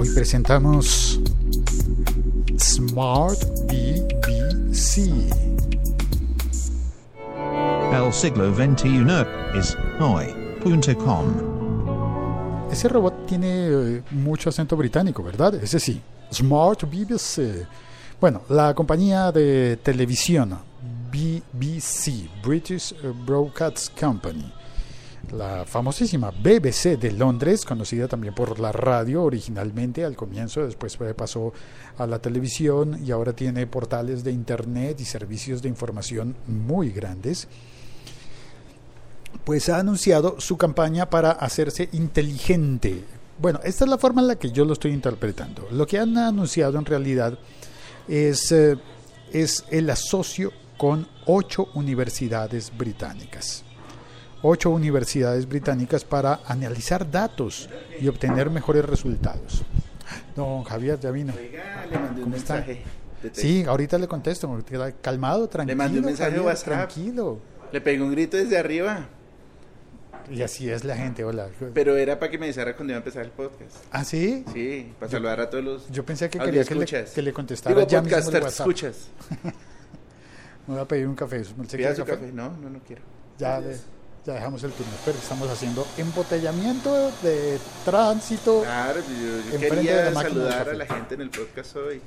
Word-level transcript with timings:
Hoy 0.00 0.08
presentamos 0.14 1.20
Smart 2.58 3.38
BBC. 3.66 5.10
El 7.92 8.10
siglo 8.10 8.54
XXI 8.54 9.04
es 9.58 9.76
hoy.com. 10.00 11.26
Ese 12.72 12.88
robot 12.88 13.26
tiene 13.26 13.66
eh, 13.68 14.02
mucho 14.12 14.48
acento 14.48 14.74
británico, 14.74 15.22
¿verdad? 15.22 15.56
Ese 15.56 15.78
sí. 15.78 16.00
Smart 16.32 16.84
BBC. 16.84 17.66
Bueno, 18.18 18.40
la 18.48 18.72
compañía 18.72 19.30
de 19.30 19.76
televisión 19.82 20.58
BBC, 21.12 22.30
British 22.42 22.94
Broadcast 23.26 24.00
Company, 24.00 24.50
la 25.32 25.64
famosísima 25.64 26.30
BBC 26.30 26.98
de 26.98 27.12
Londres, 27.12 27.64
conocida 27.64 28.08
también 28.08 28.34
por 28.34 28.58
la 28.58 28.72
radio 28.72 29.22
originalmente 29.22 30.04
al 30.04 30.16
comienzo, 30.16 30.64
después 30.64 30.98
pasó 31.16 31.52
a 31.98 32.06
la 32.06 32.18
televisión 32.18 33.00
y 33.04 33.10
ahora 33.10 33.32
tiene 33.32 33.66
portales 33.66 34.24
de 34.24 34.32
internet 34.32 35.00
y 35.00 35.04
servicios 35.04 35.62
de 35.62 35.68
información 35.68 36.36
muy 36.46 36.90
grandes, 36.90 37.48
pues 39.44 39.68
ha 39.68 39.78
anunciado 39.78 40.40
su 40.40 40.56
campaña 40.56 41.08
para 41.08 41.32
hacerse 41.32 41.88
inteligente. 41.92 43.04
Bueno, 43.38 43.60
esta 43.64 43.84
es 43.84 43.90
la 43.90 43.98
forma 43.98 44.20
en 44.20 44.28
la 44.28 44.36
que 44.36 44.50
yo 44.50 44.64
lo 44.64 44.74
estoy 44.74 44.92
interpretando. 44.92 45.66
Lo 45.70 45.86
que 45.86 45.98
han 45.98 46.16
anunciado 46.18 46.78
en 46.78 46.84
realidad 46.84 47.38
es, 48.06 48.52
eh, 48.52 48.76
es 49.32 49.64
el 49.70 49.88
asocio 49.88 50.52
con 50.76 51.06
ocho 51.26 51.68
universidades 51.74 52.72
británicas. 52.76 53.64
Ocho 54.42 54.70
universidades 54.70 55.46
británicas 55.46 56.04
para 56.04 56.40
analizar 56.46 57.10
datos 57.10 57.68
y 58.00 58.08
obtener 58.08 58.48
mejores 58.50 58.84
resultados. 58.86 59.62
Don 60.34 60.64
Javier, 60.64 60.98
ya 60.98 61.10
vino. 61.10 61.32
Oiga, 61.36 61.86
le 61.90 61.98
mandé 61.98 62.18
un 62.20 62.24
¿Cómo 62.24 62.36
está? 62.36 62.54
mensaje. 62.54 62.82
de 63.22 63.28
texto. 63.30 63.40
Sí, 63.42 63.64
ahorita 63.66 63.98
le 63.98 64.08
contesto. 64.08 64.58
Calmado, 65.02 65.46
tranquilo. 65.48 65.76
mandé 65.76 65.98
un 65.98 66.06
mensaje 66.06 66.30
Javier, 66.30 66.46
WhatsApp. 66.46 66.64
Tranquilo. 66.66 67.38
Le 67.70 67.80
pegué 67.82 68.02
un 68.02 68.10
grito 68.12 68.36
desde 68.38 68.56
arriba, 68.58 69.06
Y 70.30 70.40
así 70.42 70.70
es 70.70 70.84
la 70.84 70.96
gente, 70.96 71.22
hola. 71.22 71.48
pero 71.74 71.96
era 71.96 72.18
para 72.18 72.30
que 72.30 72.38
me 72.38 72.46
avisara 72.46 72.74
cuando 72.74 72.92
iba 72.92 72.96
a 72.98 73.00
empezar 73.02 73.24
el 73.24 73.30
podcast. 73.32 73.76
¿Ah, 73.92 74.04
sí? 74.04 74.44
Sí, 74.54 74.92
para 74.98 75.12
saludar 75.12 75.40
a 75.40 75.50
todos 75.50 75.62
los 75.64 75.90
Yo 75.90 76.04
pensé 76.04 76.30
que 76.30 76.38
quería 76.38 76.64
que 76.64 76.74
le, 76.74 76.86
que 76.86 77.22
le 77.22 77.32
contestara 77.32 77.74
Digo, 77.76 77.86
ya 77.88 78.00
mismo 78.00 78.16
el 78.16 78.24
podcaster, 78.24 78.42
WhatsApp. 78.42 78.66
escuchas. 78.66 78.96
Me 80.66 80.74
voy 80.74 80.82
a 80.82 80.88
pedir 80.88 81.06
un 81.08 81.14
café. 81.14 81.44
¿Se 81.44 81.52
Pida 81.76 81.94
su 81.94 82.04
café? 82.04 82.18
café. 82.20 82.32
No, 82.32 82.56
no, 82.56 82.70
no 82.70 82.78
quiero. 82.86 83.02
Ya, 83.38 83.60
de- 83.60 83.76
ya 84.26 84.34
dejamos 84.34 84.62
el 84.64 84.72
turno. 84.72 84.92
Pero 85.04 85.18
estamos 85.18 85.48
haciendo 85.48 85.86
embotellamiento 85.96 87.10
de 87.22 87.58
tránsito. 87.84 88.62
Claro, 88.62 89.00
yo, 89.00 89.04
yo 89.06 89.54
Enfrente 89.54 89.66
de 89.66 89.68
quería 89.68 90.04
la 90.04 90.10
máquina 90.10 90.44
de 90.44 90.50
saludar 90.50 90.68
a 90.68 90.74
la 90.74 90.86
gente 90.86 91.14
en 91.14 91.20
el 91.22 91.30
podcast 91.30 91.76
hoy. 91.76 92.00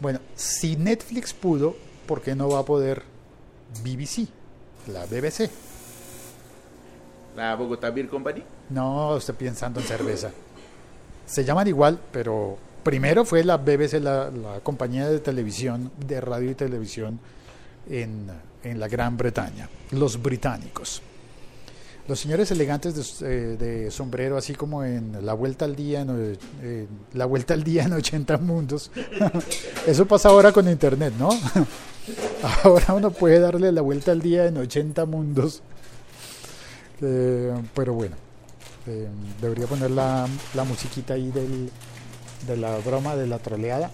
Bueno, 0.00 0.20
si 0.34 0.76
Netflix 0.76 1.32
pudo, 1.32 1.76
¿por 2.06 2.20
qué 2.22 2.34
no 2.34 2.48
va 2.48 2.60
a 2.60 2.64
poder 2.64 3.02
BBC? 3.82 4.28
La 4.88 5.06
BBC. 5.06 5.50
La 7.36 7.54
Bogotá 7.54 7.90
Beer 7.90 8.08
Company. 8.08 8.42
No, 8.70 9.16
estoy 9.16 9.34
pensando 9.36 9.80
en 9.80 9.86
cerveza. 9.86 10.30
Se 11.24 11.44
llaman 11.44 11.66
igual, 11.68 11.98
pero 12.10 12.58
primero 12.82 13.24
fue 13.24 13.44
la 13.44 13.56
BBC, 13.56 13.94
la, 14.00 14.30
la 14.30 14.60
compañía 14.60 15.08
de 15.08 15.20
televisión, 15.20 15.90
de 16.04 16.20
radio 16.20 16.50
y 16.50 16.54
televisión 16.54 17.20
en, 17.88 18.26
en 18.64 18.80
la 18.80 18.88
Gran 18.88 19.16
Bretaña, 19.16 19.68
los 19.92 20.20
británicos. 20.20 21.00
Los 22.08 22.18
señores 22.18 22.50
elegantes 22.50 23.20
de, 23.20 23.26
eh, 23.28 23.56
de 23.56 23.90
sombrero, 23.92 24.36
así 24.36 24.54
como 24.54 24.82
en 24.84 25.24
la 25.24 25.34
vuelta 25.34 25.64
al 25.64 25.76
día, 25.76 26.00
en, 26.00 26.36
eh, 26.62 26.86
la 27.12 27.26
vuelta 27.26 27.54
al 27.54 27.62
día 27.62 27.84
en 27.84 27.92
80 27.92 28.38
mundos. 28.38 28.90
Eso 29.86 30.04
pasa 30.06 30.28
ahora 30.30 30.50
con 30.52 30.68
internet, 30.68 31.14
¿no? 31.18 31.28
Ahora 32.64 32.94
uno 32.94 33.12
puede 33.12 33.38
darle 33.38 33.70
la 33.70 33.80
vuelta 33.80 34.10
al 34.10 34.20
día 34.20 34.46
en 34.46 34.56
80 34.56 35.04
mundos. 35.06 35.62
Eh, 37.00 37.54
pero 37.74 37.94
bueno, 37.94 38.16
eh, 38.88 39.06
debería 39.40 39.68
poner 39.68 39.92
la, 39.92 40.26
la 40.54 40.64
musiquita 40.64 41.14
ahí 41.14 41.30
del, 41.30 41.70
de 42.48 42.56
la 42.56 42.76
broma, 42.78 43.14
de 43.14 43.28
la 43.28 43.38
troleada. 43.38 43.92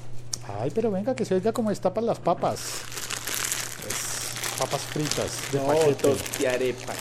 Ay, 0.60 0.72
pero 0.74 0.90
venga, 0.90 1.14
que 1.14 1.26
se 1.26 1.34
oiga 1.34 1.52
como 1.52 1.70
estapan 1.70 2.06
las 2.06 2.18
papas. 2.18 2.60
Papas 4.58 4.80
fritas 4.80 5.30
de 5.52 5.58
No, 5.58 5.66
paquete. 5.66 5.94
tostiarepa. 5.94 6.94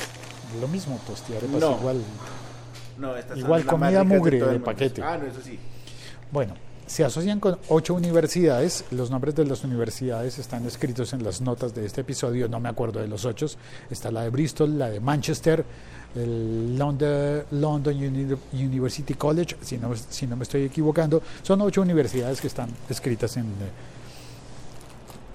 Lo 0.61 0.67
mismo, 0.67 0.99
tostiarepas 1.05 1.59
No. 1.61 1.77
igual. 1.79 2.01
No, 2.97 3.15
estas 3.15 3.37
Igual 3.37 3.61
son 3.61 3.69
comida 3.69 4.03
mugre 4.03 4.39
de 4.39 4.45
mundo. 4.45 4.63
paquete. 4.65 5.01
Ah, 5.03 5.17
no, 5.17 5.27
eso 5.27 5.39
sí. 5.43 5.59
Bueno, 6.31 6.53
se 6.87 7.03
asocian 7.03 7.39
con 7.39 7.59
ocho 7.69 7.93
universidades. 7.93 8.85
Los 8.91 9.11
nombres 9.11 9.35
de 9.35 9.45
las 9.45 9.63
universidades 9.63 10.39
están 10.39 10.65
escritos 10.65 11.13
en 11.13 11.23
las 11.23 11.41
notas 11.41 11.75
de 11.75 11.85
este 11.85 12.01
episodio. 12.01 12.47
No 12.47 12.59
me 12.59 12.69
acuerdo 12.69 12.99
de 12.99 13.07
los 13.07 13.23
ocho. 13.25 13.45
Está 13.91 14.09
la 14.09 14.23
de 14.23 14.29
Bristol, 14.29 14.79
la 14.79 14.89
de 14.89 14.99
Manchester, 14.99 15.63
el 16.15 16.75
London, 16.77 17.43
London 17.51 17.95
Uni- 17.95 18.35
University 18.53 19.13
College, 19.13 19.57
si 19.61 19.77
no, 19.77 19.93
si 19.95 20.25
no 20.25 20.35
me 20.35 20.43
estoy 20.43 20.63
equivocando. 20.63 21.21
Son 21.43 21.61
ocho 21.61 21.81
universidades 21.81 22.41
que 22.41 22.47
están 22.47 22.69
escritas 22.89 23.37
en, 23.37 23.45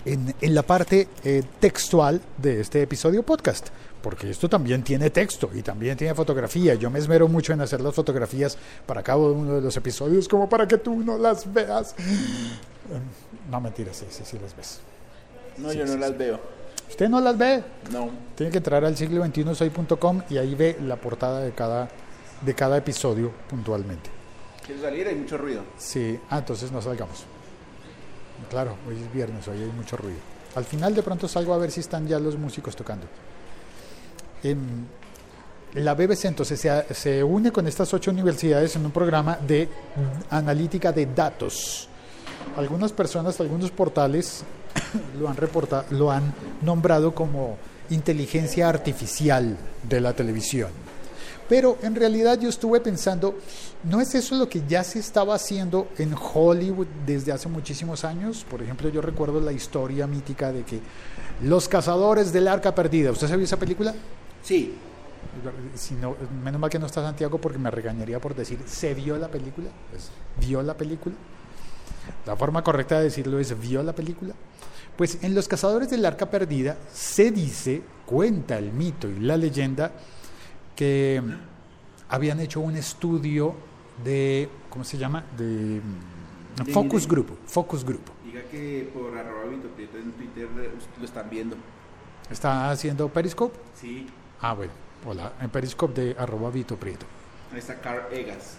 en, 0.05 0.35
en 0.41 0.55
la 0.55 0.63
parte 0.63 1.09
eh, 1.23 1.43
textual 1.61 2.21
de 2.39 2.61
este 2.61 2.83
episodio 2.83 3.23
podcast. 3.23 3.69
Porque 4.03 4.31
esto 4.31 4.49
también 4.49 4.83
tiene 4.83 5.11
texto 5.11 5.49
y 5.55 5.63
también 5.63 5.97
tiene 5.97 6.15
fotografía. 6.15 6.75
Yo 6.75 6.91
me 6.91 6.99
esmero 6.99 7.29
mucho 7.29 7.53
en 7.53 7.61
hacer 7.61 7.81
las 7.81 7.95
fotografías 7.95 8.59
para 8.85 9.03
cada 9.03 9.19
uno 9.19 9.55
de 9.55 9.61
los 9.61 9.77
episodios, 9.77 10.29
como 10.29 10.49
para 10.49 10.67
que 10.67 10.79
tú 10.79 10.97
no 10.97 11.17
las 11.17 11.51
veas. 11.53 11.95
No, 13.51 13.61
mentira, 13.61 13.95
sí, 13.95 14.07
sí, 14.11 14.23
sí 14.25 14.39
las 14.43 14.57
ves. 14.57 14.81
No, 15.59 15.71
Sí, 15.71 15.79
yo 15.79 15.87
no 15.87 15.93
sí, 15.93 15.99
las 15.99 16.19
veo. 16.19 16.41
¿Usted 16.89 17.09
no 17.09 17.21
las 17.21 17.39
ve? 17.39 17.63
No. 17.91 18.11
Tiene 18.35 18.51
que 18.51 18.59
entrar 18.59 18.85
al 18.85 18.97
siglo 18.97 19.21
21 19.21 19.55
soy.com 19.55 20.23
y 20.29 20.37
ahí 20.37 20.55
ve 20.55 20.77
la 20.83 20.97
portada 20.97 21.41
de 21.41 21.53
cada, 21.53 21.89
de 22.41 22.55
cada 22.55 22.77
episodio 22.77 23.31
puntualmente. 23.49 24.11
Quiero 24.67 24.83
salir, 24.83 25.07
hay 25.09 25.15
mucho 25.15 25.39
ruido. 25.39 25.63
Sí, 25.79 26.19
ah, 26.29 26.39
entonces 26.39 26.71
no 26.71 26.83
salgamos. 26.83 27.25
Claro, 28.51 28.77
hoy 28.87 28.97
es 29.01 29.13
viernes, 29.13 29.47
hoy 29.49 29.59
hay 29.59 29.71
mucho 29.71 29.97
ruido. 29.97 30.19
Al 30.55 30.65
final 30.65 30.95
de 30.95 31.03
pronto 31.03 31.29
salgo 31.29 31.55
a 31.55 31.59
ver 31.59 31.71
si 31.71 31.81
están 31.81 32.07
ya 32.07 32.19
los 32.19 32.37
músicos 32.37 32.77
tocando. 32.77 33.07
La 35.75 35.95
BBC 35.95 36.27
entonces 36.27 36.69
se 36.91 37.25
une 37.25 37.51
con 37.51 37.67
estas 37.67 37.95
ocho 37.95 38.11
universidades 38.11 38.77
en 38.77 38.85
un 38.85 38.91
programa 38.91 39.39
de 39.39 39.69
analítica 40.31 40.93
de 40.93 41.07
datos. 41.07 41.89
Algunas 42.57 42.93
personas, 42.93 43.41
algunos 43.41 43.71
portales 43.71 44.45
lo 45.19 45.29
han 45.29 45.37
reportado, 45.37 45.85
lo 45.91 46.11
han 46.11 46.35
nombrado 46.61 47.15
como 47.15 47.57
inteligencia 47.91 48.69
artificial 48.69 49.57
de 49.89 50.01
la 50.01 50.13
televisión. 50.13 50.71
Pero 51.49 51.79
en 51.83 51.95
realidad 51.95 52.39
yo 52.41 52.49
estuve 52.49 52.81
pensando, 52.81 53.39
¿no 53.85 54.01
es 54.01 54.15
eso 54.15 54.37
lo 54.37 54.49
que 54.49 54.63
ya 54.67 54.85
se 54.85 54.99
estaba 54.99 55.35
haciendo 55.35 55.89
en 55.99 56.15
Hollywood 56.15 56.87
desde 57.05 57.33
hace 57.33 57.49
muchísimos 57.49 58.05
años? 58.05 58.47
Por 58.49 58.63
ejemplo, 58.63 58.89
yo 58.89 59.03
recuerdo 59.03 59.41
la 59.41 59.53
historia 59.53 60.07
mítica 60.07 60.53
de 60.53 60.63
que 60.63 60.81
Los 61.43 61.69
Cazadores 61.69 62.33
del 62.33 62.49
Arca 62.49 62.75
Perdida, 62.75 63.11
¿usted 63.11 63.29
se 63.29 63.37
vio 63.37 63.45
esa 63.45 63.59
película? 63.59 63.95
Sí. 64.43 64.75
Si 65.75 65.95
no, 65.95 66.17
menos 66.45 66.61
mal 66.61 66.69
que 66.69 66.79
no 66.79 66.87
está 66.87 67.03
Santiago 67.03 67.41
porque 67.41 67.59
me 67.59 67.71
regañaría 67.71 68.21
por 68.21 68.35
decir, 68.35 68.61
¿se 68.67 68.93
vio 68.95 69.17
la 69.17 69.29
película? 69.29 69.69
Pues, 69.91 70.11
¿Vio 70.41 70.63
la 70.63 70.77
película? 70.77 71.15
La 72.27 72.37
forma 72.37 72.63
correcta 72.63 72.99
de 72.99 73.05
decirlo 73.05 73.39
es, 73.39 73.59
¿vio 73.59 73.83
la 73.83 73.95
película? 73.95 74.35
Pues 74.97 75.23
en 75.23 75.35
Los 75.35 75.49
Cazadores 75.49 75.89
del 75.89 76.05
Arca 76.05 76.31
Perdida 76.31 76.77
se 76.93 77.31
dice, 77.31 77.83
cuenta 78.05 78.59
el 78.59 78.73
mito 78.73 79.09
y 79.09 79.21
la 79.21 79.37
leyenda, 79.37 79.93
que 80.77 81.23
habían 82.09 82.41
hecho 82.41 82.61
un 82.61 82.77
estudio 82.77 83.55
de, 84.05 84.49
¿cómo 84.69 84.85
se 84.85 84.99
llama? 84.99 85.25
De 85.39 85.81
Focus 86.73 87.09
Group, 87.09 87.39
Focus 87.47 87.85
Group. 87.85 88.03
Diga 88.25 88.43
que 88.51 88.91
por 88.93 89.17
arroba 89.17 89.53
en 89.53 89.63
Twitter 89.63 90.49
lo 90.99 91.05
están 91.05 91.31
viendo. 91.31 91.57
¿Está 92.31 92.71
haciendo 92.71 93.09
Periscope? 93.09 93.59
Sí. 93.75 94.07
Ah, 94.43 94.55
bueno, 94.55 94.73
hola, 95.07 95.35
en 95.41 95.51
Periscope 95.51 96.01
de 96.01 96.17
arroba 96.19 96.51
Vito 96.51 96.77
Prieto. 96.77 97.07
Ahí 97.53 97.61
está 97.61 97.81
Carl 97.81 98.13
Egas. 98.13 98.57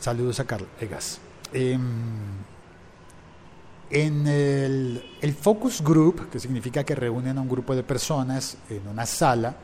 Saludos 0.00 0.40
a 0.40 0.44
Carl 0.44 0.66
Egas. 0.80 1.20
Em, 1.52 1.80
en 3.90 4.26
el, 4.26 5.16
el 5.20 5.34
Focus 5.34 5.82
Group, 5.82 6.28
que 6.30 6.40
significa 6.40 6.82
que 6.82 6.96
reúnen 6.96 7.38
a 7.38 7.40
un 7.40 7.48
grupo 7.48 7.76
de 7.76 7.84
personas 7.84 8.58
en 8.68 8.88
una 8.88 9.06
sala, 9.06 9.54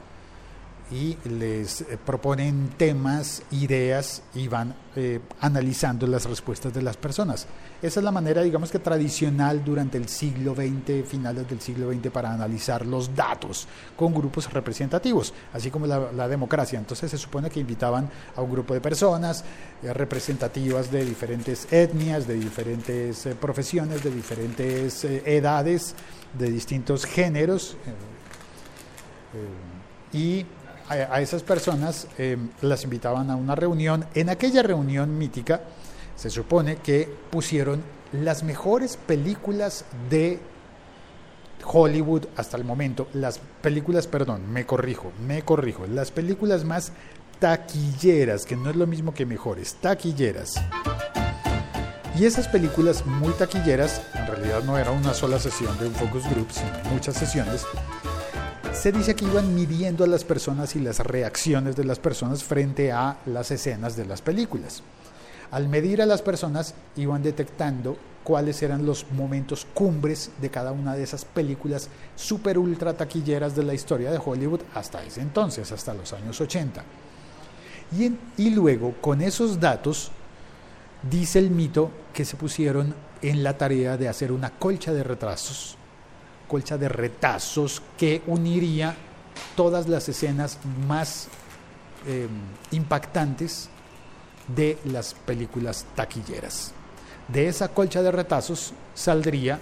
y 0.90 1.16
les 1.28 1.80
eh, 1.80 1.98
proponen 2.04 2.70
temas, 2.76 3.42
ideas 3.50 4.22
y 4.34 4.48
van 4.48 4.74
eh, 4.96 5.20
analizando 5.40 6.06
las 6.06 6.26
respuestas 6.26 6.74
de 6.74 6.82
las 6.82 6.96
personas. 6.96 7.46
Esa 7.80 8.00
es 8.00 8.04
la 8.04 8.12
manera, 8.12 8.42
digamos 8.42 8.70
que 8.70 8.78
tradicional 8.78 9.64
durante 9.64 9.96
el 9.96 10.08
siglo 10.08 10.54
XX, 10.54 11.06
finales 11.06 11.48
del 11.48 11.60
siglo 11.60 11.90
XX, 11.90 12.10
para 12.10 12.32
analizar 12.32 12.86
los 12.86 13.14
datos 13.14 13.66
con 13.96 14.12
grupos 14.12 14.52
representativos, 14.52 15.32
así 15.52 15.70
como 15.70 15.86
la, 15.86 16.28
democracia. 16.28 16.78
Entonces 16.78 17.10
se 17.10 17.18
supone 17.18 17.50
que 17.50 17.60
invitaban 17.60 18.10
a 18.36 18.42
un 18.42 18.50
grupo 18.50 18.74
de 18.74 18.80
personas 18.80 19.44
eh, 19.82 19.92
representativas 19.92 20.90
de 20.90 21.04
diferentes 21.04 21.72
etnias, 21.72 22.26
de 22.26 22.34
diferentes 22.34 23.28
profesiones, 23.40 24.04
de 24.04 24.10
diferentes 24.10 25.04
edades, 25.04 25.94
de 26.38 26.50
distintos 26.50 27.06
géneros. 27.06 27.76
y 30.12 30.46
a, 30.88 31.20
esas 31.20 31.42
personas 31.42 32.06
eh, 32.18 32.36
las 32.62 32.84
invitaban 32.84 33.30
a 33.30 33.36
una 33.36 33.54
reunión. 33.54 34.04
En 34.14 34.28
aquella 34.28 34.62
reunión 34.62 35.16
mítica 35.16 35.62
se 36.16 36.30
supone 36.30 36.76
que 36.76 37.08
pusieron 37.30 37.82
las 38.12 38.42
mejores 38.42 38.96
películas 38.96 39.84
de 40.10 40.38
Hollywood 41.64 42.26
hasta 42.36 42.56
el 42.56 42.64
momento, 42.64 43.08
las 43.14 43.40
películas, 43.62 44.06
perdón, 44.06 44.52
me 44.52 44.66
corrijo, 44.66 45.12
me 45.26 45.42
corrijo, 45.42 45.86
las 45.86 46.10
películas 46.10 46.64
más 46.64 46.92
taquilleras, 47.38 48.44
que 48.44 48.56
no 48.56 48.70
es 48.70 48.76
lo 48.76 48.86
mismo 48.86 49.14
que 49.14 49.26
mejores, 49.26 49.74
taquilleras. 49.74 50.60
Y 52.16 52.26
esas 52.26 52.46
películas 52.46 53.04
muy 53.06 53.32
taquilleras, 53.32 54.02
en 54.14 54.26
realidad 54.26 54.62
no 54.62 54.78
era 54.78 54.92
una 54.92 55.14
sola 55.14 55.40
sesión 55.40 55.76
de 55.78 55.88
un 55.88 55.94
focus 55.94 56.28
group, 56.30 56.46
sino 56.50 56.90
muchas 56.92 57.16
sesiones, 57.16 57.66
se 58.74 58.90
dice 58.92 59.14
que 59.14 59.24
iban 59.24 59.54
midiendo 59.54 60.04
a 60.04 60.06
las 60.06 60.24
personas 60.24 60.74
y 60.74 60.80
las 60.80 60.98
reacciones 60.98 61.76
de 61.76 61.84
las 61.84 62.00
personas 62.00 62.42
frente 62.42 62.90
a 62.92 63.18
las 63.24 63.50
escenas 63.50 63.96
de 63.96 64.04
las 64.04 64.20
películas. 64.20 64.82
Al 65.52 65.68
medir 65.68 66.02
a 66.02 66.06
las 66.06 66.22
personas 66.22 66.74
iban 66.96 67.22
detectando 67.22 67.96
cuáles 68.24 68.62
eran 68.62 68.84
los 68.84 69.06
momentos 69.12 69.66
cumbres 69.74 70.32
de 70.40 70.50
cada 70.50 70.72
una 70.72 70.96
de 70.96 71.04
esas 71.04 71.24
películas 71.24 71.88
super 72.16 72.58
ultra 72.58 72.94
taquilleras 72.94 73.54
de 73.54 73.62
la 73.62 73.74
historia 73.74 74.10
de 74.10 74.20
Hollywood 74.22 74.62
hasta 74.74 75.04
ese 75.04 75.20
entonces, 75.20 75.70
hasta 75.70 75.94
los 75.94 76.12
años 76.12 76.40
80. 76.40 76.82
Y, 77.96 78.12
y 78.42 78.50
luego, 78.50 78.94
con 79.00 79.22
esos 79.22 79.60
datos, 79.60 80.10
dice 81.08 81.38
el 81.38 81.50
mito 81.50 81.90
que 82.12 82.24
se 82.24 82.36
pusieron 82.36 82.94
en 83.22 83.44
la 83.44 83.56
tarea 83.56 83.96
de 83.96 84.08
hacer 84.08 84.32
una 84.32 84.50
colcha 84.50 84.92
de 84.92 85.04
retrasos, 85.04 85.78
colcha 86.48 86.78
de 86.78 86.88
retazos 86.88 87.82
que 87.98 88.22
uniría 88.26 88.94
todas 89.56 89.88
las 89.88 90.08
escenas 90.08 90.58
más 90.86 91.28
eh, 92.06 92.28
impactantes 92.72 93.68
de 94.54 94.78
las 94.84 95.14
películas 95.14 95.86
taquilleras. 95.94 96.72
De 97.28 97.48
esa 97.48 97.68
colcha 97.68 98.02
de 98.02 98.12
retazos 98.12 98.74
saldría 98.94 99.58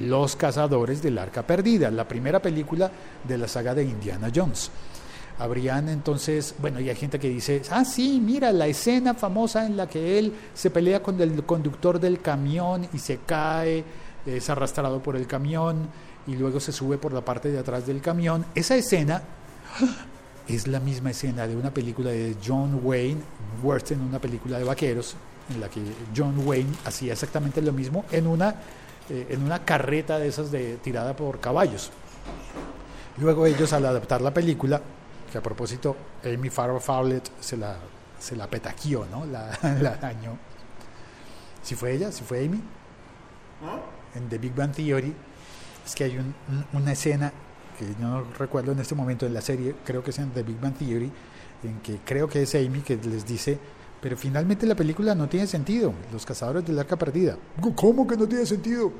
Los 0.00 0.36
Cazadores 0.36 1.02
del 1.02 1.18
Arca 1.18 1.46
Perdida, 1.46 1.90
la 1.90 2.06
primera 2.06 2.40
película 2.40 2.90
de 3.26 3.38
la 3.38 3.48
saga 3.48 3.74
de 3.74 3.84
Indiana 3.84 4.30
Jones. 4.34 4.70
Habrían 5.38 5.88
entonces, 5.88 6.54
bueno, 6.58 6.80
y 6.80 6.90
hay 6.90 6.96
gente 6.96 7.18
que 7.18 7.28
dice, 7.28 7.62
ah, 7.70 7.84
sí, 7.84 8.20
mira, 8.22 8.52
la 8.52 8.66
escena 8.66 9.14
famosa 9.14 9.64
en 9.64 9.76
la 9.76 9.88
que 9.88 10.18
él 10.18 10.32
se 10.52 10.70
pelea 10.70 11.00
con 11.02 11.20
el 11.20 11.44
conductor 11.44 12.00
del 12.00 12.20
camión 12.20 12.88
y 12.92 12.98
se 12.98 13.18
cae, 13.18 13.84
es 14.26 14.50
arrastrado 14.50 15.00
por 15.02 15.16
el 15.16 15.26
camión 15.26 15.88
y 16.28 16.36
luego 16.36 16.60
se 16.60 16.72
sube 16.72 16.98
por 16.98 17.12
la 17.12 17.22
parte 17.22 17.50
de 17.50 17.58
atrás 17.58 17.86
del 17.86 18.00
camión. 18.00 18.44
Esa 18.54 18.76
escena 18.76 19.22
es 20.46 20.68
la 20.68 20.78
misma 20.78 21.10
escena 21.10 21.46
de 21.46 21.56
una 21.56 21.72
película 21.72 22.10
de 22.10 22.36
John 22.46 22.80
Wayne, 22.84 23.20
western, 23.62 24.02
una 24.02 24.20
película 24.20 24.58
de 24.58 24.64
vaqueros, 24.64 25.16
en 25.52 25.60
la 25.60 25.68
que 25.68 25.80
John 26.14 26.46
Wayne 26.46 26.70
hacía 26.84 27.14
exactamente 27.14 27.62
lo 27.62 27.72
mismo 27.72 28.04
en 28.12 28.26
una, 28.26 28.54
eh, 29.08 29.26
en 29.30 29.42
una 29.42 29.64
carreta 29.64 30.18
de 30.18 30.28
esas 30.28 30.52
de, 30.52 30.76
tirada 30.76 31.16
por 31.16 31.40
caballos. 31.40 31.90
Luego 33.16 33.46
ellos 33.46 33.72
al 33.72 33.86
adaptar 33.86 34.20
la 34.20 34.32
película, 34.32 34.82
que 35.32 35.38
a 35.38 35.42
propósito 35.42 35.96
Amy 36.24 36.50
Farrah 36.50 36.78
Fowlett 36.78 37.30
se 37.40 37.56
la, 37.56 37.76
se 38.18 38.36
la 38.36 38.46
petaquió, 38.48 39.06
¿no? 39.10 39.24
La, 39.24 39.58
la 39.80 39.96
dañó. 39.96 40.36
Si 41.62 41.74
fue 41.74 41.92
ella, 41.92 42.12
si 42.12 42.22
fue 42.22 42.44
Amy, 42.44 42.62
en 44.14 44.28
The 44.28 44.38
Big 44.38 44.54
Bang 44.54 44.72
Theory, 44.72 45.14
es 45.88 45.94
que 45.94 46.04
hay 46.04 46.18
un- 46.18 46.34
un- 46.48 46.66
una 46.80 46.92
escena 46.92 47.32
que 47.78 47.86
no 48.00 48.22
recuerdo 48.38 48.72
en 48.72 48.78
este 48.80 48.94
momento 48.94 49.24
en 49.26 49.32
la 49.34 49.40
serie, 49.40 49.74
creo 49.84 50.02
que 50.02 50.10
es 50.10 50.18
en 50.18 50.30
The 50.30 50.42
Big 50.42 50.60
Bang 50.60 50.74
Theory, 50.74 51.10
en 51.62 51.80
que 51.80 51.98
creo 52.04 52.28
que 52.28 52.42
es 52.42 52.54
Amy 52.54 52.80
que 52.80 52.96
les 52.96 53.24
dice, 53.26 53.58
pero 54.00 54.16
finalmente 54.16 54.66
la 54.66 54.74
película 54.74 55.14
no 55.14 55.28
tiene 55.28 55.46
sentido, 55.46 55.92
Los 56.12 56.26
Cazadores 56.26 56.64
del 56.66 56.78
Arca 56.78 56.96
Perdida. 56.96 57.36
¿Cómo 57.74 58.06
que 58.06 58.16
no 58.16 58.26
tiene 58.28 58.44
sentido? 58.46 58.92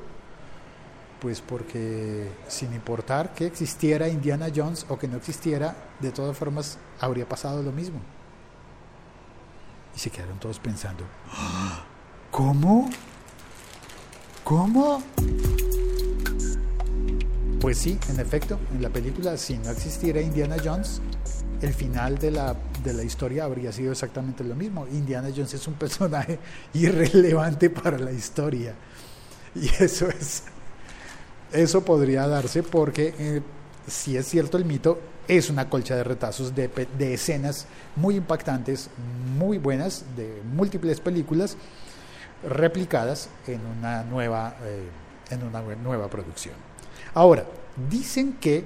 Pues 1.21 1.41
porque 1.41 2.29
sin 2.47 2.73
importar 2.73 3.33
que 3.33 3.45
existiera 3.45 4.07
Indiana 4.07 4.47
Jones 4.55 4.85
o 4.89 4.97
que 4.97 5.07
no 5.07 5.17
existiera, 5.17 5.75
de 5.99 6.11
todas 6.11 6.35
formas 6.37 6.77
habría 6.99 7.27
pasado 7.27 7.61
lo 7.61 7.71
mismo. 7.73 7.99
Y 9.95 9.99
se 9.99 10.09
quedaron 10.09 10.39
todos 10.39 10.59
pensando, 10.59 11.03
"¿Ah? 11.31 11.83
¿cómo? 12.31 12.89
¿Cómo? 14.45 15.03
Pues 17.59 17.77
sí, 17.77 17.97
en 18.09 18.19
efecto, 18.19 18.57
en 18.73 18.81
la 18.81 18.89
película, 18.89 19.35
si 19.37 19.57
no 19.57 19.69
existiera 19.71 20.21
Indiana 20.21 20.55
Jones, 20.63 21.01
el 21.61 21.73
final 21.73 22.17
de 22.17 22.31
la, 22.31 22.55
de 22.83 22.93
la 22.93 23.03
historia 23.03 23.43
habría 23.43 23.73
sido 23.73 23.91
exactamente 23.91 24.45
lo 24.45 24.55
mismo. 24.55 24.87
Indiana 24.87 25.27
Jones 25.35 25.53
es 25.55 25.67
un 25.67 25.73
personaje 25.73 26.39
irrelevante 26.73 27.69
para 27.69 27.97
la 27.99 28.11
historia. 28.13 28.73
Y 29.55 29.67
eso 29.83 30.07
es. 30.09 30.43
Eso 31.51 31.83
podría 31.83 32.27
darse 32.27 32.63
porque, 32.63 33.13
eh, 33.19 33.41
si 33.87 34.15
es 34.15 34.27
cierto 34.27 34.55
el 34.55 34.63
mito, 34.63 34.99
es 35.27 35.49
una 35.49 35.69
colcha 35.69 35.95
de 35.95 36.03
retazos 36.03 36.55
de, 36.55 36.69
de 36.97 37.13
escenas 37.13 37.65
muy 37.95 38.15
impactantes, 38.15 38.89
muy 39.37 39.57
buenas, 39.57 40.05
de 40.15 40.41
múltiples 40.53 41.01
películas 41.01 41.57
replicadas 42.47 43.29
en 43.47 43.59
una 43.65 44.03
nueva, 44.03 44.55
eh, 44.63 44.87
en 45.31 45.43
una 45.43 45.61
nue- 45.61 45.77
nueva 45.77 46.07
producción. 46.09 46.55
Ahora, 47.13 47.45
dicen 47.89 48.33
que 48.33 48.65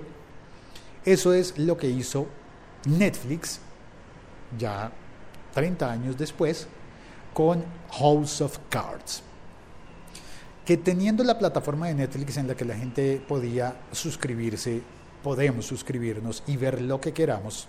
eso 1.06 1.34
es 1.34 1.58
lo 1.58 1.78
que 1.78 1.90
hizo 1.90 2.28
Netflix 2.86 3.60
ya 4.58 4.92
30 5.54 5.92
años 5.92 6.18
después 6.18 6.68
con 7.34 7.64
House 7.92 8.42
of 8.42 8.58
Cards. 8.70 9.24
Que 10.66 10.78
teniendo 10.78 11.24
la 11.24 11.38
plataforma 11.38 11.88
de 11.88 11.96
Netflix 11.96 12.38
en 12.38 12.48
la 12.48 12.56
que 12.56 12.66
la 12.66 12.76
gente 12.76 13.22
podía 13.28 13.76
suscribirse, 13.92 14.82
podemos 15.22 15.66
suscribirnos 15.66 16.44
y 16.48 16.58
ver 16.58 16.82
lo 16.82 17.02
que 17.02 17.14
queramos. 17.14 17.68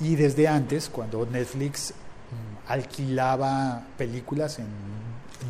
Y 0.00 0.14
desde 0.14 0.46
antes, 0.48 0.88
cuando 0.88 1.26
Netflix 1.26 1.92
mm, 1.92 2.70
alquilaba 2.70 3.86
películas 3.96 4.58
en 4.58 4.68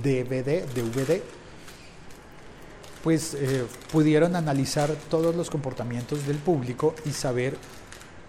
DVD, 0.02 0.64
DVD, 0.74 1.22
pues 3.02 3.34
eh, 3.34 3.64
pudieron 3.92 4.36
analizar 4.36 4.90
todos 5.08 5.34
los 5.34 5.50
comportamientos 5.50 6.26
del 6.26 6.38
público 6.38 6.94
y 7.04 7.10
saber 7.10 7.56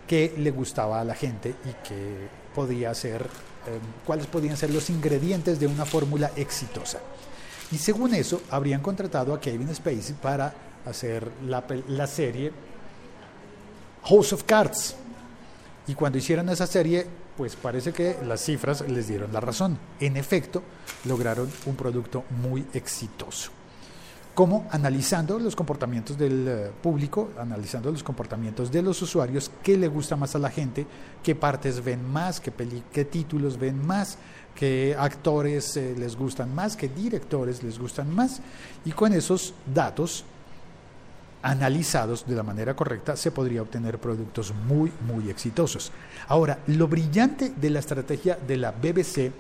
qué 0.08 0.34
le 0.38 0.52
gustaba 0.52 1.02
a 1.02 1.04
la 1.04 1.16
gente 1.16 1.50
y 1.66 1.88
qué 1.88 2.28
podía 2.54 2.94
ser, 2.94 3.24
eh, 3.24 3.80
cuáles 4.06 4.28
podían 4.28 4.58
ser 4.58 4.72
los 4.72 4.90
ingredientes 4.90 5.60
de 5.60 5.68
una 5.68 5.86
fórmula 5.86 6.32
exitosa. 6.36 7.00
Y 7.72 7.78
según 7.78 8.14
eso, 8.14 8.42
habrían 8.50 8.82
contratado 8.82 9.34
a 9.34 9.40
Kevin 9.40 9.74
Spacey 9.74 10.16
para 10.20 10.54
hacer 10.86 11.32
la, 11.46 11.64
la 11.88 12.08
serie 12.08 12.52
House 14.04 14.34
of 14.34 14.44
Cards. 14.44 14.96
Y 15.88 15.94
cuando 15.94 16.18
hicieron 16.18 16.50
esa 16.50 16.68
serie, 16.68 17.06
pues 17.38 17.56
parece 17.56 17.94
que 17.94 18.18
las 18.26 18.42
cifras 18.42 18.82
les 18.82 19.08
dieron 19.08 19.32
la 19.32 19.40
razón. 19.40 19.78
En 20.00 20.18
efecto, 20.18 20.64
lograron 21.06 21.50
un 21.66 21.76
producto 21.76 22.24
muy 22.42 22.66
exitoso. 22.74 23.52
Como 24.40 24.70
analizando 24.72 25.38
los 25.38 25.54
comportamientos 25.54 26.18
del 26.18 26.48
eh, 26.48 26.72
público, 26.82 27.32
analizando 27.38 27.92
los 27.92 28.02
comportamientos 28.02 28.72
de 28.72 28.82
los 28.82 29.02
usuarios, 29.02 29.52
qué 29.62 29.78
le 29.78 29.90
gusta 29.90 30.16
más 30.16 30.34
a 30.34 30.40
la 30.40 30.50
gente, 30.50 30.88
qué 31.22 31.36
partes 31.36 31.84
ven 31.84 32.10
más, 32.10 32.40
qué 32.40 33.04
títulos 33.04 33.60
ven 33.60 33.86
más, 33.86 34.18
qué 34.56 34.96
actores 34.98 35.76
eh, 35.76 35.94
les 36.00 36.16
gustan 36.16 36.56
más, 36.56 36.78
qué 36.78 36.88
directores 36.88 37.64
les 37.64 37.78
gustan 37.78 38.16
más. 38.16 38.40
Y 38.86 38.94
con 38.94 39.12
esos 39.12 39.54
datos 39.76 40.24
analizados 41.42 42.26
de 42.26 42.36
la 42.36 42.44
manera 42.44 42.74
correcta, 42.78 43.18
se 43.18 43.32
podría 43.32 43.62
obtener 43.62 44.00
productos 44.00 44.54
muy, 44.54 44.90
muy 45.06 45.30
exitosos. 45.30 45.92
Ahora, 46.30 46.60
lo 46.68 46.88
brillante 46.88 47.52
de 47.58 47.70
la 47.72 47.80
estrategia 47.80 48.38
de 48.48 48.56
la 48.56 48.72
BBC 48.72 49.34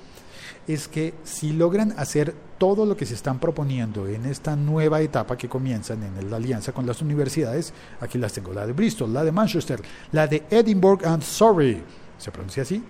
es 0.67 0.87
que 0.87 1.13
si 1.23 1.53
logran 1.53 1.93
hacer 1.97 2.33
todo 2.57 2.85
lo 2.85 2.95
que 2.97 3.05
se 3.05 3.13
están 3.13 3.39
proponiendo 3.39 4.07
en 4.07 4.25
esta 4.25 4.55
nueva 4.55 5.01
etapa 5.01 5.37
que 5.37 5.47
comienzan 5.47 6.03
en 6.03 6.29
la 6.29 6.37
alianza 6.37 6.71
con 6.73 6.85
las 6.85 7.01
universidades, 7.01 7.73
aquí 8.01 8.17
las 8.17 8.33
tengo, 8.33 8.51
la 8.53 8.65
de 8.67 8.73
Bristol, 8.73 9.13
la 9.13 9.23
de 9.23 9.31
Manchester, 9.31 9.81
la 10.11 10.27
de 10.27 10.43
Edinburgh 10.49 11.05
and 11.05 11.23
Surrey, 11.23 11.81
¿se 12.17 12.31
pronuncia 12.31 12.63
así? 12.63 12.83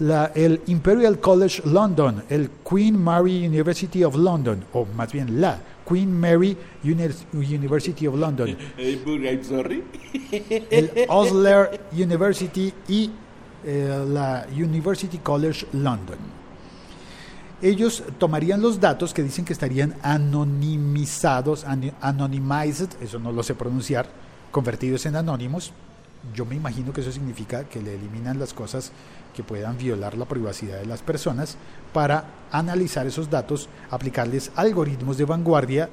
La, 0.00 0.26
el 0.34 0.60
Imperial 0.68 1.18
College 1.18 1.62
London, 1.64 2.22
el 2.28 2.50
Queen 2.68 2.96
Mary 3.02 3.44
University 3.46 4.04
of 4.04 4.14
London, 4.14 4.64
o 4.72 4.86
más 4.94 5.12
bien 5.12 5.40
la 5.40 5.60
Queen 5.88 6.12
Mary 6.20 6.56
Uni- 6.84 7.08
University 7.32 8.06
of 8.06 8.14
London, 8.14 8.56
Edinburgh, 8.76 9.24
I'm 9.24 9.42
sorry. 9.42 9.82
el 10.70 10.90
Osler 11.08 11.80
University 11.92 12.72
y 12.86 13.10
eh, 13.64 14.04
la 14.08 14.46
University 14.54 15.18
College 15.18 15.66
London. 15.72 16.18
Ellos 17.60 18.04
tomarían 18.18 18.62
los 18.62 18.78
datos 18.80 19.12
que 19.12 19.22
dicen 19.22 19.44
que 19.44 19.52
estarían 19.52 19.94
anonimizados, 20.02 21.64
ani- 21.64 21.92
anonymized, 22.00 22.90
eso 23.02 23.18
no 23.18 23.32
lo 23.32 23.42
sé 23.42 23.54
pronunciar, 23.54 24.06
convertidos 24.52 25.06
en 25.06 25.16
anónimos. 25.16 25.72
Yo 26.34 26.44
me 26.44 26.54
imagino 26.54 26.92
que 26.92 27.00
eso 27.00 27.10
significa 27.12 27.64
que 27.64 27.80
le 27.82 27.94
eliminan 27.94 28.38
las 28.38 28.52
cosas 28.54 28.92
que 29.34 29.42
puedan 29.42 29.76
violar 29.78 30.16
la 30.16 30.24
privacidad 30.24 30.78
de 30.78 30.86
las 30.86 31.02
personas 31.02 31.56
para 31.92 32.24
analizar 32.52 33.06
esos 33.06 33.30
datos, 33.30 33.68
aplicarles 33.90 34.50
algoritmos 34.56 35.16
de 35.18 35.24
vanguardia 35.24 35.88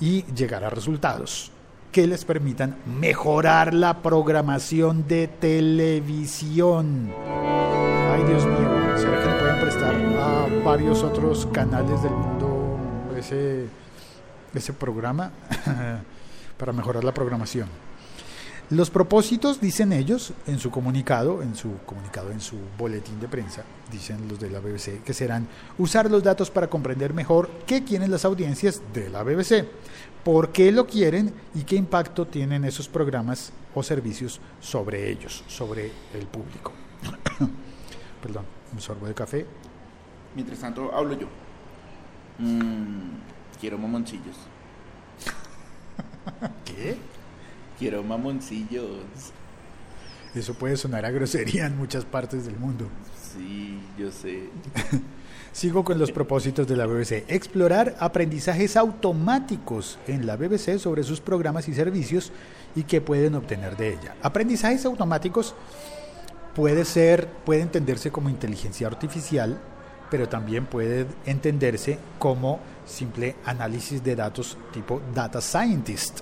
y 0.00 0.22
llegar 0.34 0.64
a 0.64 0.70
resultados 0.70 1.50
que 1.92 2.06
les 2.06 2.24
permitan 2.24 2.76
mejorar 3.00 3.72
la 3.72 4.02
programación 4.02 5.06
de 5.06 5.28
televisión. 5.28 7.12
Ay, 8.14 8.22
Dios 8.22 8.46
mío, 8.46 8.96
¿será 8.96 9.20
que 9.20 9.28
le 9.28 9.40
pueden 9.40 9.60
prestar 9.60 9.92
a 9.96 10.46
varios 10.64 11.02
otros 11.02 11.46
canales 11.46 12.00
del 12.00 12.12
mundo 12.12 12.78
ese, 13.18 13.66
ese 14.54 14.72
programa 14.72 15.32
para 16.56 16.72
mejorar 16.72 17.02
la 17.02 17.12
programación? 17.12 17.66
Los 18.70 18.90
propósitos, 18.90 19.60
dicen 19.60 19.92
ellos 19.92 20.32
en 20.46 20.60
su 20.60 20.70
comunicado, 20.70 21.42
en 21.42 21.56
su 21.56 21.78
comunicado, 21.86 22.30
en 22.30 22.40
su 22.40 22.56
boletín 22.78 23.18
de 23.18 23.26
prensa, 23.26 23.64
dicen 23.90 24.28
los 24.28 24.38
de 24.38 24.48
la 24.48 24.60
BBC, 24.60 25.02
que 25.02 25.12
serán 25.12 25.48
usar 25.76 26.08
los 26.08 26.22
datos 26.22 26.52
para 26.52 26.68
comprender 26.68 27.12
mejor 27.12 27.50
qué 27.66 27.82
quieren 27.82 28.12
las 28.12 28.24
audiencias 28.24 28.80
de 28.92 29.10
la 29.10 29.24
BBC, 29.24 29.66
por 30.22 30.50
qué 30.50 30.70
lo 30.70 30.86
quieren 30.86 31.34
y 31.52 31.64
qué 31.64 31.74
impacto 31.74 32.28
tienen 32.28 32.64
esos 32.64 32.86
programas 32.86 33.52
o 33.74 33.82
servicios 33.82 34.40
sobre 34.60 35.10
ellos, 35.10 35.42
sobre 35.48 35.90
el 36.14 36.28
público. 36.28 36.70
Perdón, 38.24 38.46
un 38.72 38.80
sorbo 38.80 39.06
de 39.06 39.12
café. 39.12 39.44
Mientras 40.34 40.58
tanto, 40.58 40.90
hablo 40.94 41.12
yo. 41.12 41.26
Mm, 42.38 43.18
quiero 43.60 43.76
mamoncillos. 43.76 44.36
¿Qué? 46.64 46.96
Quiero 47.78 48.02
mamoncillos. 48.02 48.86
Eso 50.34 50.54
puede 50.54 50.78
sonar 50.78 51.04
a 51.04 51.10
grosería 51.10 51.66
en 51.66 51.76
muchas 51.76 52.06
partes 52.06 52.46
del 52.46 52.56
mundo. 52.56 52.88
Sí, 53.34 53.78
yo 53.98 54.10
sé. 54.10 54.48
Sigo 55.52 55.84
con 55.84 55.98
los 55.98 56.10
propósitos 56.10 56.66
de 56.66 56.76
la 56.76 56.86
BBC. 56.86 57.26
Explorar 57.28 57.94
aprendizajes 58.00 58.78
automáticos 58.78 59.98
en 60.06 60.24
la 60.24 60.36
BBC 60.36 60.78
sobre 60.78 61.02
sus 61.02 61.20
programas 61.20 61.68
y 61.68 61.74
servicios 61.74 62.32
y 62.74 62.84
qué 62.84 63.02
pueden 63.02 63.34
obtener 63.34 63.76
de 63.76 63.90
ella. 63.90 64.16
Aprendizajes 64.22 64.86
automáticos 64.86 65.54
puede 66.54 66.84
ser, 66.84 67.28
puede 67.28 67.62
entenderse 67.62 68.10
como 68.10 68.28
inteligencia 68.28 68.86
artificial, 68.86 69.58
pero 70.10 70.28
también 70.28 70.66
puede 70.66 71.06
entenderse 71.26 71.98
como 72.18 72.60
simple 72.86 73.36
análisis 73.44 74.02
de 74.02 74.16
datos 74.16 74.56
tipo 74.72 75.00
data 75.14 75.40
scientist 75.40 76.20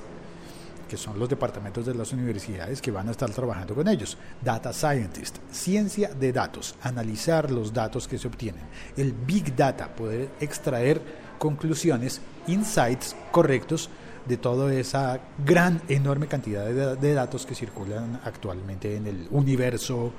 que 0.92 0.98
son 0.98 1.18
los 1.18 1.26
departamentos 1.26 1.86
de 1.86 1.94
las 1.94 2.12
universidades 2.12 2.82
que 2.82 2.90
van 2.90 3.08
a 3.08 3.12
estar 3.12 3.30
trabajando 3.30 3.74
con 3.74 3.88
ellos. 3.88 4.18
Data 4.42 4.74
Scientist, 4.74 5.38
ciencia 5.50 6.10
de 6.12 6.34
datos, 6.34 6.74
analizar 6.82 7.50
los 7.50 7.72
datos 7.72 8.06
que 8.06 8.18
se 8.18 8.28
obtienen. 8.28 8.60
El 8.94 9.14
Big 9.14 9.56
Data, 9.56 9.88
poder 9.88 10.28
extraer 10.38 11.00
conclusiones, 11.38 12.20
insights 12.46 13.16
correctos 13.30 13.88
de 14.26 14.36
toda 14.36 14.72
esa 14.74 15.20
gran, 15.44 15.82
enorme 15.88 16.28
cantidad 16.28 16.66
de, 16.66 17.14
datos 17.14 17.44
que 17.44 17.54
circulan 17.54 18.20
actualmente 18.24 18.96
en 18.96 19.06
el 19.06 19.28
universo 19.30 20.12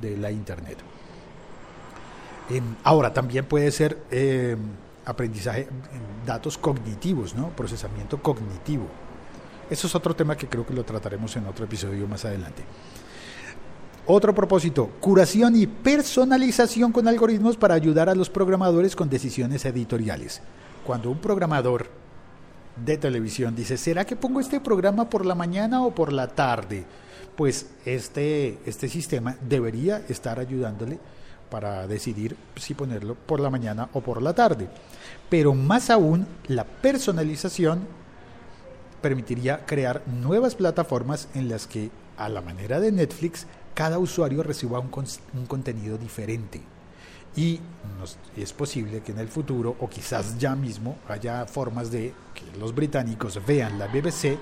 de 0.00 0.16
la 0.16 0.30
Internet. 0.30 0.78
Eh, 2.50 2.60
ahora, 2.84 3.12
también 3.12 3.46
puede 3.46 3.70
ser 3.70 3.98
eh, 4.10 4.56
aprendizaje, 5.04 5.68
datos 6.26 6.58
cognitivos, 6.58 7.34
¿no? 7.34 7.48
procesamiento 7.50 8.22
cognitivo. 8.22 8.86
Eso 9.70 9.86
es 9.86 9.94
otro 9.94 10.14
tema 10.14 10.36
que 10.36 10.48
creo 10.48 10.66
que 10.66 10.74
lo 10.74 10.84
trataremos 10.84 11.36
en 11.36 11.46
otro 11.46 11.64
episodio 11.64 12.06
más 12.06 12.24
adelante. 12.24 12.62
Otro 14.06 14.34
propósito, 14.34 14.88
curación 15.00 15.54
y 15.56 15.66
personalización 15.66 16.92
con 16.92 17.06
algoritmos 17.08 17.58
para 17.58 17.74
ayudar 17.74 18.08
a 18.08 18.14
los 18.14 18.30
programadores 18.30 18.96
con 18.96 19.10
decisiones 19.10 19.66
editoriales. 19.66 20.40
Cuando 20.86 21.10
un 21.10 21.18
programador 21.18 21.90
de 22.84 22.96
televisión 22.96 23.54
dice, 23.54 23.76
¿será 23.76 24.04
que 24.04 24.16
pongo 24.16 24.40
este 24.40 24.60
programa 24.60 25.08
por 25.08 25.24
la 25.26 25.34
mañana 25.34 25.82
o 25.82 25.94
por 25.94 26.12
la 26.12 26.28
tarde? 26.28 26.84
Pues 27.36 27.66
este, 27.84 28.58
este 28.66 28.88
sistema 28.88 29.36
debería 29.48 30.02
estar 30.08 30.38
ayudándole 30.40 30.98
para 31.50 31.86
decidir 31.86 32.36
si 32.56 32.74
ponerlo 32.74 33.14
por 33.14 33.40
la 33.40 33.50
mañana 33.50 33.88
o 33.92 34.00
por 34.00 34.22
la 34.22 34.34
tarde. 34.34 34.68
Pero 35.28 35.54
más 35.54 35.90
aún, 35.90 36.26
la 36.46 36.64
personalización 36.64 37.80
permitiría 39.00 39.64
crear 39.64 40.02
nuevas 40.06 40.54
plataformas 40.54 41.28
en 41.34 41.48
las 41.48 41.66
que, 41.66 41.90
a 42.16 42.28
la 42.28 42.40
manera 42.40 42.80
de 42.80 42.92
Netflix, 42.92 43.46
cada 43.74 43.98
usuario 43.98 44.42
reciba 44.42 44.80
un, 44.80 44.90
un 45.34 45.46
contenido 45.46 45.98
diferente. 45.98 46.60
Y 47.36 47.60
es 48.36 48.52
posible 48.52 49.00
que 49.00 49.12
en 49.12 49.18
el 49.18 49.28
futuro, 49.28 49.76
o 49.80 49.88
quizás 49.88 50.38
ya 50.38 50.56
mismo, 50.56 50.98
haya 51.08 51.46
formas 51.46 51.90
de 51.90 52.12
que 52.34 52.58
los 52.58 52.74
británicos 52.74 53.40
vean 53.46 53.78
la 53.78 53.86
BBC 53.86 54.38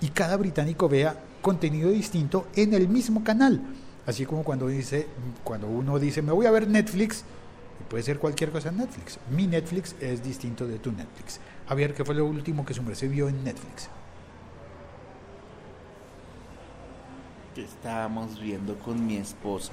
y 0.00 0.08
cada 0.10 0.36
británico 0.36 0.88
vea 0.88 1.18
contenido 1.42 1.90
distinto 1.90 2.46
en 2.54 2.74
el 2.74 2.88
mismo 2.88 3.24
canal. 3.24 3.60
Así 4.06 4.24
como 4.24 4.44
cuando, 4.44 4.68
dice, 4.68 5.06
cuando 5.44 5.66
uno 5.66 5.98
dice, 5.98 6.22
me 6.22 6.32
voy 6.32 6.46
a 6.46 6.50
ver 6.50 6.68
Netflix, 6.68 7.24
y 7.80 7.84
puede 7.90 8.02
ser 8.02 8.18
cualquier 8.18 8.50
cosa 8.50 8.70
en 8.70 8.78
Netflix. 8.78 9.18
Mi 9.30 9.46
Netflix 9.46 9.94
es 10.00 10.22
distinto 10.22 10.66
de 10.66 10.78
tu 10.78 10.92
Netflix. 10.92 11.40
Javier, 11.68 11.94
¿qué 11.94 12.04
fue 12.04 12.14
lo 12.14 12.24
último 12.24 12.64
que 12.64 12.74
su 12.74 12.82
merced 12.82 13.10
vio 13.10 13.28
en 13.28 13.44
Netflix? 13.44 13.88
Estábamos 17.56 18.40
viendo 18.40 18.78
con 18.78 19.04
mi 19.04 19.16
esposa 19.16 19.72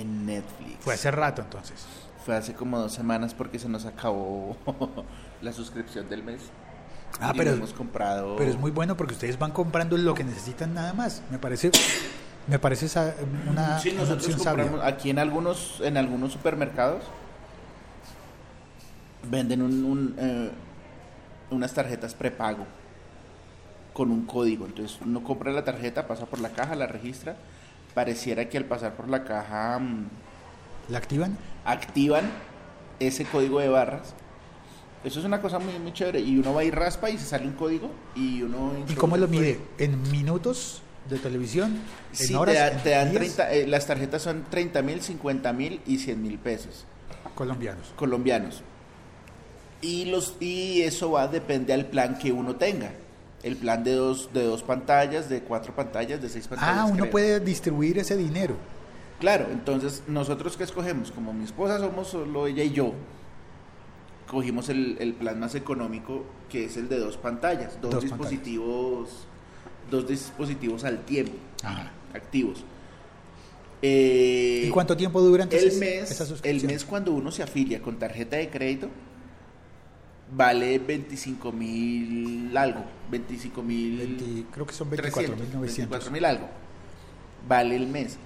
en 0.00 0.26
Netflix. 0.26 0.76
Fue 0.80 0.94
hace 0.94 1.10
rato 1.10 1.42
entonces. 1.42 1.84
Fue 2.24 2.36
hace 2.36 2.54
como 2.54 2.78
dos 2.78 2.92
semanas 2.92 3.34
porque 3.34 3.58
se 3.58 3.68
nos 3.68 3.84
acabó 3.86 4.56
la 5.42 5.52
suscripción 5.52 6.08
del 6.08 6.22
mes. 6.22 6.40
Ah, 7.20 7.32
Y 7.34 7.38
pero, 7.38 7.52
hemos 7.52 7.72
comprado. 7.72 8.36
pero 8.36 8.50
es 8.50 8.58
muy 8.58 8.70
bueno 8.70 8.96
porque 8.96 9.14
ustedes 9.14 9.38
van 9.38 9.50
comprando 9.50 9.96
lo 9.96 10.14
que 10.14 10.24
necesitan 10.24 10.74
nada 10.74 10.92
más. 10.92 11.22
Me 11.30 11.38
parece, 11.38 11.70
me 12.46 12.58
parece 12.58 12.86
esa- 12.86 13.14
una, 13.50 13.78
Sí, 13.78 13.90
una 13.90 14.00
nosotros 14.00 14.24
opción 14.26 14.40
sabia. 14.40 14.64
compramos 14.64 14.92
aquí 14.92 15.10
en 15.10 15.18
algunos 15.18 15.80
en 15.82 15.96
algunos 15.96 16.32
supermercados 16.32 17.02
venden 19.30 19.62
un, 19.62 19.84
un, 19.84 20.14
eh, 20.18 20.50
unas 21.50 21.72
tarjetas 21.74 22.14
prepago 22.14 22.66
con 23.92 24.10
un 24.10 24.26
código. 24.26 24.66
Entonces 24.66 24.98
uno 25.04 25.22
compra 25.24 25.50
la 25.52 25.64
tarjeta, 25.64 26.06
pasa 26.06 26.26
por 26.26 26.40
la 26.40 26.50
caja, 26.50 26.74
la 26.76 26.86
registra. 26.86 27.36
Pareciera 28.02 28.48
que 28.48 28.56
al 28.56 28.64
pasar 28.64 28.94
por 28.94 29.08
la 29.08 29.24
caja 29.24 29.76
mm, 29.80 30.06
¿La 30.88 30.98
activan? 30.98 31.36
activan 31.64 32.30
ese 33.00 33.24
código 33.24 33.58
de 33.58 33.68
barras. 33.68 34.14
Eso 35.02 35.18
es 35.18 35.24
una 35.24 35.40
cosa 35.42 35.58
muy, 35.58 35.76
muy 35.80 35.92
chévere. 35.92 36.20
Y 36.20 36.38
uno 36.38 36.54
va 36.54 36.62
y 36.62 36.70
raspa 36.70 37.10
y 37.10 37.18
se 37.18 37.24
sale 37.26 37.44
un 37.48 37.54
código 37.54 37.90
y 38.14 38.42
uno... 38.42 38.72
¿Y 38.88 38.94
cómo 38.94 39.16
lo 39.16 39.26
mide? 39.26 39.58
¿En 39.78 40.00
minutos 40.12 40.80
de 41.10 41.18
televisión? 41.18 41.76
¿En 42.12 42.16
Sí, 42.16 42.34
horas? 42.36 42.54
te, 42.54 42.60
da- 42.60 42.68
¿En 42.70 42.82
te 42.84 42.90
dan 42.90 43.10
días? 43.10 43.34
30, 43.34 43.52
eh, 43.52 43.66
las 43.66 43.84
tarjetas 43.84 44.22
son 44.22 44.44
30 44.48 44.80
mil, 44.82 45.02
50 45.02 45.52
mil 45.52 45.80
y 45.84 45.98
100 45.98 46.22
mil 46.22 46.38
pesos 46.38 46.84
colombianos. 47.34 47.92
colombianos. 47.96 48.62
Y, 49.82 50.04
los, 50.04 50.36
y 50.38 50.82
eso 50.82 51.10
va, 51.10 51.26
depende 51.26 51.72
al 51.74 51.86
plan 51.86 52.16
que 52.16 52.30
uno 52.30 52.54
tenga. 52.54 52.92
El 53.42 53.56
plan 53.56 53.84
de 53.84 53.92
dos, 53.92 54.30
de 54.32 54.44
dos 54.44 54.62
pantallas, 54.62 55.28
de 55.28 55.40
cuatro 55.42 55.74
pantallas, 55.74 56.20
de 56.20 56.28
seis 56.28 56.48
pantallas. 56.48 56.76
Ah, 56.78 56.84
uno 56.86 57.02
creo. 57.02 57.10
puede 57.10 57.40
distribuir 57.40 57.98
ese 57.98 58.16
dinero. 58.16 58.56
Claro, 59.20 59.46
entonces 59.50 60.02
nosotros 60.06 60.56
que 60.56 60.64
escogemos, 60.64 61.10
como 61.10 61.32
mi 61.32 61.44
esposa 61.44 61.78
somos 61.78 62.08
solo 62.08 62.46
ella 62.46 62.64
y 62.64 62.70
yo, 62.70 62.92
cogimos 64.28 64.68
el, 64.68 64.96
el 65.00 65.14
plan 65.14 65.40
más 65.40 65.54
económico 65.54 66.24
que 66.48 66.64
es 66.66 66.76
el 66.76 66.88
de 66.88 66.98
dos 66.98 67.16
pantallas, 67.16 67.80
dos, 67.80 67.92
Dos 67.92 68.02
dispositivos, 68.02 69.26
dos 69.90 70.06
dispositivos 70.08 70.84
al 70.84 71.04
tiempo, 71.04 71.32
Ajá. 71.62 71.90
activos. 72.14 72.64
Eh, 73.82 74.64
¿Y 74.66 74.70
cuánto 74.70 74.96
tiempo 74.96 75.20
dura 75.20 75.44
entonces 75.44 75.74
el 75.74 75.80
mes, 75.80 76.10
esa 76.10 76.34
el 76.42 76.64
mes 76.64 76.84
cuando 76.84 77.12
uno 77.12 77.30
se 77.30 77.44
afilia 77.44 77.80
con 77.80 77.96
tarjeta 77.96 78.36
de 78.36 78.50
crédito 78.50 78.88
vale 80.34 80.78
25 80.78 81.52
mil 81.52 82.56
algo, 82.56 82.84
25 83.10 83.62
mil 83.62 83.98
20 83.98 84.44
creo 84.52 84.66
que 84.66 84.72
son 84.74 84.90
300, 84.90 85.38
24.900. 85.52 86.10
mil 86.10 86.24
algo. 86.24 86.48
Vale 87.48 87.76
el 87.76 87.86
mes. 87.86 88.18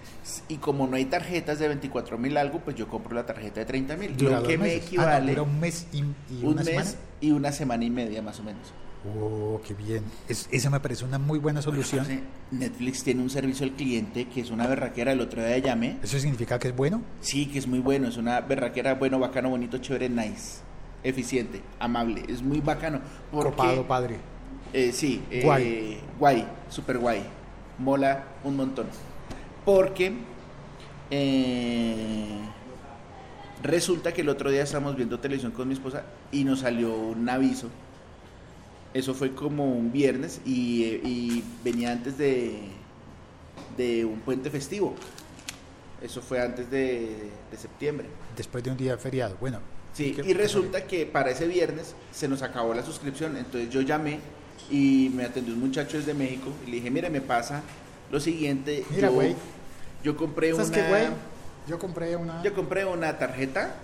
Y 0.49 0.57
como 0.57 0.87
no 0.87 0.97
hay 0.97 1.05
tarjetas 1.05 1.59
de 1.59 1.69
24 1.69 2.17
mil 2.19 2.37
algo, 2.37 2.61
pues 2.61 2.77
yo 2.77 2.89
compro 2.89 3.15
la 3.15 3.27
tarjeta 3.27 3.61
de 3.61 3.67
30 3.67 3.97
mil. 3.97 4.17
Lo 4.19 4.43
que 4.43 4.57
me. 4.59 4.65
Ah, 4.65 4.69
no, 4.75 4.83
equivale 4.85 5.41
un 5.41 5.61
mes 5.61 5.87
y, 5.93 5.99
y 5.99 6.05
un 6.43 6.47
una 6.55 6.63
mes 6.63 6.67
semana. 6.67 6.91
y 7.21 7.31
una 7.31 7.53
semana 7.53 7.85
y 7.85 7.91
media 7.91 8.23
más 8.23 8.41
o 8.41 8.43
menos. 8.43 8.73
Oh, 9.21 9.61
qué 9.67 9.75
bien. 9.75 10.03
Es- 10.29 10.49
esa 10.51 10.71
me 10.71 10.81
parece 10.81 11.05
una 11.05 11.19
muy 11.19 11.39
buena 11.39 11.61
solución. 11.61 12.07
Netflix 12.51 13.05
tiene 13.05 13.23
un 13.23 13.31
servicio 13.31 13.65
al 13.67 13.73
cliente 13.73 14.29
que 14.29 14.41
es 14.41 14.51
una 14.51 14.67
berraquera. 14.67 15.13
El 15.13 15.21
otro 15.21 15.45
día 15.45 15.59
llamé. 15.59 15.99
¿Eso 16.03 16.19
significa 16.19 16.59
que 16.59 16.69
es 16.69 16.77
bueno? 16.77 17.03
Sí, 17.21 17.47
que 17.47 17.59
es 17.59 17.67
muy 17.67 17.81
bueno. 17.81 18.09
Es 18.09 18.17
una 18.17 18.41
berraquera 18.41 18.95
bueno, 18.95 19.19
bacano, 19.19 19.51
bonito, 19.51 19.79
chévere, 19.79 20.09
nice. 20.09 20.61
Eficiente, 21.05 21.61
amable. 21.79 22.23
Es 22.29 22.43
muy 22.43 22.61
bacano. 22.61 23.01
Porque, 23.31 23.51
Copado, 23.51 23.87
padre. 23.87 24.19
Eh, 24.73 24.93
sí, 24.93 25.23
eh, 25.31 25.43
Guay. 25.43 26.01
guay, 26.19 26.47
super 26.69 26.99
guay. 26.99 27.23
Mola 27.79 28.25
un 28.45 28.57
montón. 28.57 28.87
Porque 29.65 30.13
eh, 31.11 32.39
resulta 33.63 34.13
que 34.13 34.21
el 34.23 34.29
otro 34.29 34.51
día 34.51 34.63
estábamos 34.63 34.97
viendo 34.97 35.19
televisión 35.21 35.53
con 35.53 35.69
mi 35.69 35.75
esposa 35.75 36.05
y 36.31 36.45
nos 36.45 36.61
salió 36.61 36.95
un 36.95 37.29
aviso. 37.29 37.69
Eso 38.95 39.15
fue 39.15 39.35
como 39.35 39.73
un 39.73 39.91
viernes 39.91 40.41
y, 40.45 40.85
eh, 40.85 41.01
y 41.05 41.45
venía 41.65 41.93
antes 41.93 42.17
de, 42.19 42.61
de 43.77 44.05
un 44.05 44.21
puente 44.21 44.51
festivo. 44.51 44.95
Eso 46.01 46.21
fue 46.23 46.41
antes 46.41 46.71
de, 46.71 47.31
de 47.51 47.57
septiembre. 47.57 48.07
Después 48.37 48.63
de 48.65 48.71
un 48.71 48.77
día 48.77 48.97
feriado. 48.99 49.37
Bueno. 49.41 49.59
Sí, 49.95 50.13
¿qué- 50.13 50.23
y 50.29 50.33
resulta 50.35 50.87
que 50.87 51.05
para 51.07 51.31
ese 51.31 51.47
viernes 51.47 51.95
se 52.13 52.29
nos 52.29 52.43
acabó 52.43 52.73
la 52.75 52.83
suscripción, 52.83 53.37
entonces 53.37 53.69
yo 53.71 53.81
llamé 53.83 54.21
y 54.71 55.11
me 55.15 55.25
atendió 55.25 55.53
un 55.55 55.61
muchacho 55.61 55.99
desde 55.99 56.15
México 56.15 56.51
y 56.67 56.71
le 56.71 56.77
dije, 56.77 56.91
mire, 56.91 57.11
me 57.11 57.21
pasa 57.21 57.63
lo 58.11 58.19
siguiente, 58.21 58.85
Mira, 58.91 59.09
yo, 59.09 59.15
güey. 59.15 59.35
yo 60.03 60.17
compré 60.17 60.53
¿Sabes 60.53 60.69
una, 60.69 60.77
qué? 60.77 61.09
Yo 61.69 61.79
compré 61.79 62.17
una. 62.17 62.43
yo 62.43 62.55
compré 62.55 62.85
una 62.85 63.19
tarjeta 63.19 63.75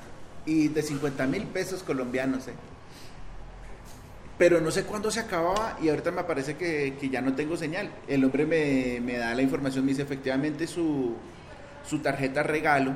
y 0.47 0.69
de 0.69 0.83
50 0.83 1.27
mil 1.27 1.45
pesos 1.45 1.83
colombianos, 1.83 2.49
eh. 2.49 2.53
pero 4.38 4.61
no 4.61 4.71
sé 4.71 4.85
cuándo 4.85 5.11
se 5.11 5.21
acababa 5.21 5.77
y 5.83 5.88
ahorita 5.88 6.11
me 6.11 6.23
parece 6.25 6.57
que, 6.57 6.97
que 7.00 7.09
ya 7.11 7.21
no 7.21 7.35
tengo 7.35 7.57
señal. 7.57 7.91
El 8.07 8.25
hombre 8.25 8.47
me, 8.47 9.00
me 9.00 9.19
da 9.19 9.35
la 9.35 9.43
información, 9.43 9.85
me 9.85 9.91
dice 9.91 10.03
efectivamente 10.03 10.67
su, 10.67 11.15
su 11.88 11.99
tarjeta 11.99 12.43
regalo 12.43 12.95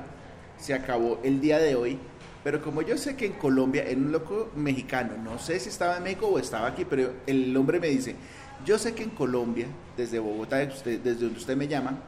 se 0.59 0.73
acabó 0.75 1.19
el 1.25 1.41
día 1.41 1.59
de 1.59 1.75
hoy, 1.75 1.99
pero 2.45 2.61
como 2.63 2.83
yo 2.83 2.97
sé 2.99 3.17
que 3.17 3.27
en 3.27 3.33
Colombia, 3.35 3.85
en 3.89 4.07
un 4.07 4.13
loco 4.13 4.51
mexicano, 4.57 5.15
no 5.23 5.39
sé 5.39 5.61
si 5.61 5.69
estaba 5.69 5.97
en 5.99 6.03
México 6.03 6.27
o 6.27 6.39
estaba 6.39 6.67
aquí, 6.69 6.85
pero 6.85 7.13
el 7.27 7.57
hombre 7.57 7.79
me 7.81 7.89
dice, 7.89 8.17
yo 8.65 8.79
sé 8.79 8.95
que 8.95 9.03
en 9.05 9.11
Colombia, 9.11 9.67
desde 9.97 10.19
Bogotá, 10.19 10.57
desde 10.57 10.73
usted- 10.75 11.01
desde 11.01 11.21
donde 11.25 11.39
usted 11.39 11.57
me 11.57 11.69
llama, 11.69 11.99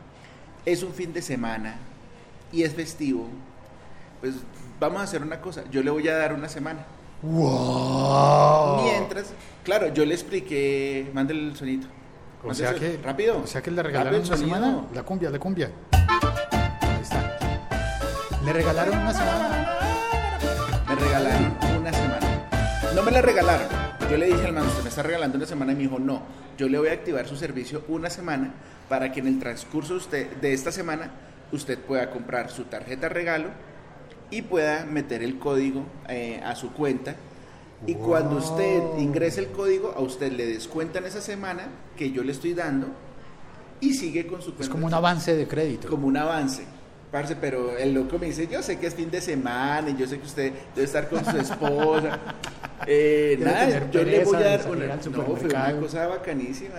es 0.65 0.83
un 0.83 0.93
fin 0.93 1.13
de 1.13 1.23
semana 1.23 1.77
y 2.53 2.63
es 2.63 2.75
festivo, 2.75 3.29
pues 4.21 4.35
vamos 4.81 5.01
a 5.01 5.05
hacer 5.05 5.23
una 5.23 5.41
cosa, 5.41 5.65
yo 5.71 5.83
le 5.83 5.91
voy 5.91 6.09
a 6.09 6.17
dar 6.17 6.33
una 6.35 6.49
semana. 6.49 6.85
¡Wow! 7.23 8.83
Mientras, 8.83 9.33
claro, 9.63 9.93
yo 9.95 10.05
le 10.05 10.15
expliqué, 10.15 11.11
mándale 11.15 11.41
el 11.49 11.57
sonito. 11.57 11.87
O 12.47 12.53
sea 12.53 12.71
el 12.71 12.79
que. 12.79 12.99
rápido. 13.03 13.41
O 13.43 13.47
sea 13.47 13.63
que 13.63 13.71
le 13.71 13.83
regalaron 13.83 14.21
una 14.21 14.37
semana. 14.37 14.85
La 14.93 15.03
cumbia, 15.03 15.31
la 15.31 15.39
cumbia. 15.39 15.71
Ahí 15.93 17.01
está. 17.01 17.39
Le 18.45 18.53
regalaron 18.53 18.99
una 18.99 19.13
semana. 19.15 19.64
Me 20.95 21.01
regalaron 21.01 21.57
una 21.81 21.93
semana. 21.93 22.93
No 22.95 23.03
me 23.03 23.11
la 23.11 23.21
regalaron. 23.21 23.67
Yo 24.09 24.17
le 24.17 24.27
dije 24.27 24.47
al 24.47 24.53
man, 24.53 24.65
usted 24.65 24.85
me 24.85 24.91
está 24.91 25.03
regalando 25.03 25.37
una 25.37 25.47
semana 25.47 25.73
y 25.73 25.75
me 25.75 25.83
dijo, 25.83 25.99
no, 25.99 26.23
yo 26.57 26.69
le 26.69 26.79
voy 26.79 26.87
a 26.87 26.93
activar 26.93 27.27
su 27.27 27.35
servicio 27.35 27.83
una 27.89 28.11
semana 28.11 28.55
para 28.89 29.11
que 29.11 29.19
en 29.19 29.27
el 29.27 29.41
transcurso 29.41 29.95
usted, 29.95 30.37
de 30.37 30.53
esta 30.53 30.71
semana 30.71 31.11
usted 31.51 31.81
pueda 31.81 32.11
comprar 32.11 32.49
su 32.49 32.67
tarjeta 32.67 33.09
regalo 33.09 33.49
y 34.31 34.43
pueda 34.43 34.85
meter 34.85 35.25
el 35.25 35.41
código 35.41 35.85
eh, 36.09 36.41
a 36.45 36.55
su 36.55 36.73
cuenta. 36.73 37.17
Y 37.89 37.95
cuando 37.97 38.37
usted 38.37 38.81
ingrese 38.99 39.41
el 39.41 39.49
código, 39.49 39.95
a 39.97 40.01
usted 40.01 40.31
le 40.31 40.47
descuentan 40.47 41.07
esa 41.07 41.21
semana 41.21 41.67
que 41.97 42.13
yo 42.13 42.23
le 42.23 42.31
estoy 42.31 42.55
dando 42.55 42.87
y 43.81 43.95
sigue 43.95 44.29
con 44.29 44.43
su 44.43 44.51
cuenta. 44.51 44.63
Es 44.63 44.69
como 44.69 44.87
un 44.87 44.95
avance 44.95 45.35
de 45.35 45.49
crédito. 45.49 45.89
como 45.89 46.07
un 46.07 46.17
avance. 46.17 46.65
Parce, 47.15 47.37
pero 47.37 47.79
el 47.79 47.95
loco 47.95 48.19
me 48.19 48.27
dice, 48.27 48.49
yo 48.49 48.61
sé 48.61 48.77
que 48.77 48.89
es 48.89 48.95
fin 48.97 49.09
de 49.09 49.21
semana 49.21 49.89
y 49.89 49.97
yo 49.97 50.05
sé 50.05 50.19
que 50.19 50.27
usted 50.27 50.53
debe 50.75 50.85
estar 50.85 51.09
con 51.09 51.25
su 51.25 51.37
esposa. 51.39 52.19
Eh, 52.87 53.39
nada, 53.41 53.89
yo 53.91 54.03
le 54.03 54.25
voy 54.25 54.37
a 54.37 54.41
dar 54.41 54.71
una, 54.71 54.97
no, 54.97 55.37
fue 55.37 55.49
una 55.49 55.77
cosa 55.81 56.07
bacanísima. 56.07 56.75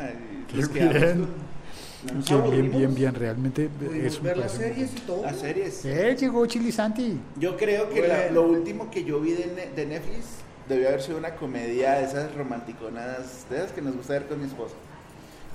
Qué 0.47 0.57
Nos 0.57 0.69
quedamos 0.69 2.51
bien. 2.51 2.69
bien, 2.69 2.71
bien, 2.71 2.93
bien. 2.93 3.15
Realmente 3.15 3.69
Pudimos 3.69 4.05
es 4.05 4.17
un 4.17 4.23
ver 4.25 4.38
las 4.38 4.51
series 4.51 4.91
y 4.95 4.99
todo. 4.99 5.23
Las 5.23 5.38
series. 5.39 5.83
Eh, 5.86 6.15
llegó 6.19 6.45
Chili 6.45 6.71
Santi. 6.71 7.17
Yo 7.38 7.57
creo 7.57 7.89
que 7.89 8.07
la- 8.07 8.29
lo 8.29 8.43
último 8.43 8.91
que 8.91 9.03
yo 9.03 9.19
vi 9.19 9.31
de, 9.31 9.47
Ne- 9.47 9.69
de 9.75 9.86
Netflix 9.88 10.25
debió 10.69 10.89
haber 10.89 11.01
sido 11.01 11.17
una 11.17 11.33
comedia 11.36 11.93
de 11.93 12.03
esas 12.05 12.36
romanticonas, 12.36 13.45
de 13.49 13.57
esas 13.57 13.71
que 13.71 13.81
nos 13.81 13.95
gusta 13.95 14.13
ver 14.13 14.27
con 14.27 14.39
mi 14.39 14.45
esposa. 14.47 14.75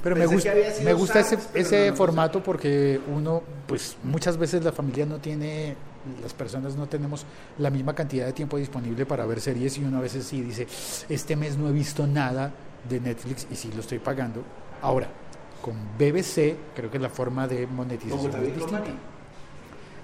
Pero 0.02 0.16
me 0.16 0.26
gusta, 0.26 0.52
me 0.82 0.92
gusta 0.94 1.20
ese, 1.20 1.38
ese 1.54 1.78
no, 1.78 1.84
no, 1.84 1.90
no. 1.90 1.96
formato 1.96 2.42
porque 2.42 3.00
uno, 3.14 3.42
pues 3.66 3.96
muchas 4.02 4.36
veces 4.36 4.64
la 4.64 4.72
familia 4.72 5.04
no 5.04 5.18
tiene, 5.18 5.76
las 6.22 6.32
personas 6.32 6.74
no 6.76 6.86
tenemos 6.86 7.26
la 7.58 7.70
misma 7.70 7.94
cantidad 7.94 8.26
de 8.26 8.32
tiempo 8.32 8.56
disponible 8.56 9.04
para 9.04 9.26
ver 9.26 9.40
series 9.40 9.76
y 9.78 9.84
uno 9.84 9.98
a 9.98 10.00
veces 10.00 10.24
sí 10.24 10.40
dice, 10.40 10.66
este 11.08 11.36
mes 11.36 11.56
no 11.56 11.68
he 11.68 11.72
visto 11.72 12.06
nada 12.06 12.52
de 12.88 13.00
Netflix 13.00 13.46
y 13.50 13.56
sí 13.56 13.70
lo 13.74 13.80
estoy 13.80 13.98
pagando. 13.98 14.42
Ahora, 14.80 15.08
con 15.60 15.74
BBC 15.98 16.56
creo 16.74 16.90
que 16.90 16.98
la 16.98 17.10
forma 17.10 17.46
de 17.46 17.66
monetización 17.66 18.34
es 18.36 18.56
distinta. 18.56 18.84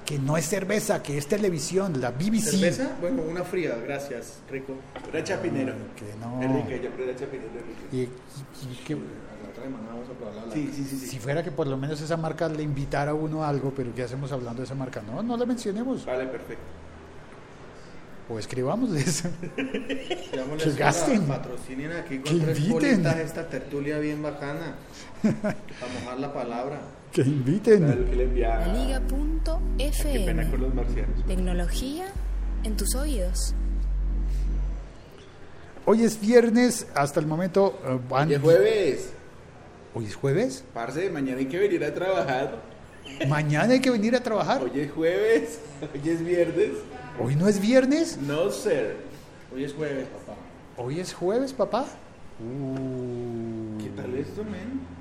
Que 0.07 0.19
no 0.21 0.37
es 0.37 0.47
cerveza, 0.49 1.03
que 1.03 1.19
es 1.19 1.27
televisión, 1.27 2.01
la 2.01 2.12
BBC. 2.12 2.51
¿Cerveza? 2.53 2.97
Bueno, 3.01 3.23
una 3.23 3.42
fría, 3.42 3.75
gracias, 3.85 4.38
rico. 4.49 4.75
Era 5.12 5.25
chapinero. 5.25 5.75
Que 5.97 6.05
no. 6.21 6.40
Es 6.40 6.49
rica, 6.69 6.83
yo 6.97 7.03
era 7.05 7.19
chapinero. 7.19 7.51
Y- 7.92 7.97
y- 7.97 8.09
y 8.71 8.77
que- 8.87 8.95
La 8.95 9.51
otra 9.51 9.64
semana 9.64 9.88
vamos 9.88 10.09
a 10.09 10.12
probar 10.12 10.47
la 10.47 10.53
Sí, 10.55 10.71
sí, 10.75 10.85
sí. 10.85 10.97
sí. 10.99 11.07
si 11.09 11.19
fuera 11.19 11.42
que 11.42 11.51
por 11.51 11.66
lo 11.66 11.77
menos 11.77 12.01
esa 12.01 12.16
marca 12.16 12.49
le 12.49 12.62
invitara 12.62 13.11
a 13.11 13.14
uno 13.14 13.42
a 13.42 13.49
algo, 13.49 13.73
pero 13.75 13.92
¿qué 13.95 14.05
hacemos 14.05 14.31
hablando 14.31 14.61
de 14.62 14.66
esa 14.66 14.75
marca? 14.77 15.03
No, 15.03 15.23
no 15.25 15.37
la 15.37 15.45
mencionemos. 15.45 16.05
Vale, 16.07 16.27
perfecto. 16.27 16.62
O 18.29 18.38
escribamos 18.38 18.92
de 18.92 19.01
eso. 19.01 19.29
Llamémosle 20.33 20.73
Que 20.73 20.79
gasten. 20.79 21.23
Patrocinen 21.27 21.92
aquí 21.92 22.19
Que 22.19 22.31
con 22.31 22.40
tres 22.40 22.59
inviten. 22.59 22.73
bolitas 23.03 23.16
esta 23.19 23.49
tertulia 23.49 23.99
bien 23.99 24.23
bacana. 24.23 24.75
para 25.23 25.57
mojar 26.01 26.19
la 26.21 26.33
palabra. 26.33 26.81
Que 27.16 27.22
inviten. 27.22 27.81
Liga.fm. 28.74 30.44
los 30.59 30.74
marcianos. 30.74 31.24
Tecnología 31.26 32.09
en 32.62 32.76
tus 32.76 32.94
oídos. 32.94 33.55
Hoy 35.87 36.05
es 36.05 36.20
viernes, 36.20 36.87
hasta 36.94 37.18
el 37.20 37.26
momento. 37.26 37.81
eh, 37.87 37.98
Hoy 38.11 38.35
es 38.35 38.40
jueves. 38.42 39.12
Hoy 39.94 40.05
es 40.05 40.14
jueves. 40.14 40.62
Parce, 40.74 41.09
mañana 41.09 41.38
hay 41.38 41.46
que 41.46 41.59
venir 41.59 41.83
a 41.85 41.94
trabajar. 41.94 42.61
Mañana 43.26 43.72
hay 43.72 43.81
que 43.81 43.90
venir 43.90 44.14
a 44.14 44.20
trabajar. 44.22 44.62
Hoy 44.62 44.79
es 44.81 44.92
jueves. 44.92 45.61
Hoy 45.94 46.11
es 46.11 46.22
viernes. 46.22 46.70
Hoy 47.18 47.35
no 47.35 47.48
es 47.48 47.59
viernes. 47.59 48.18
No, 48.18 48.50
sir. 48.50 48.96
Hoy 49.55 49.64
es 49.64 49.72
jueves, 49.72 50.07
papá. 50.09 50.38
Hoy 50.76 51.00
es 51.00 51.14
jueves, 51.14 51.55
papá. 51.55 51.87
Uh. 52.40 53.79
¿Qué 53.83 53.88
tal 53.96 54.14
esto, 54.16 54.44
men? 54.44 54.95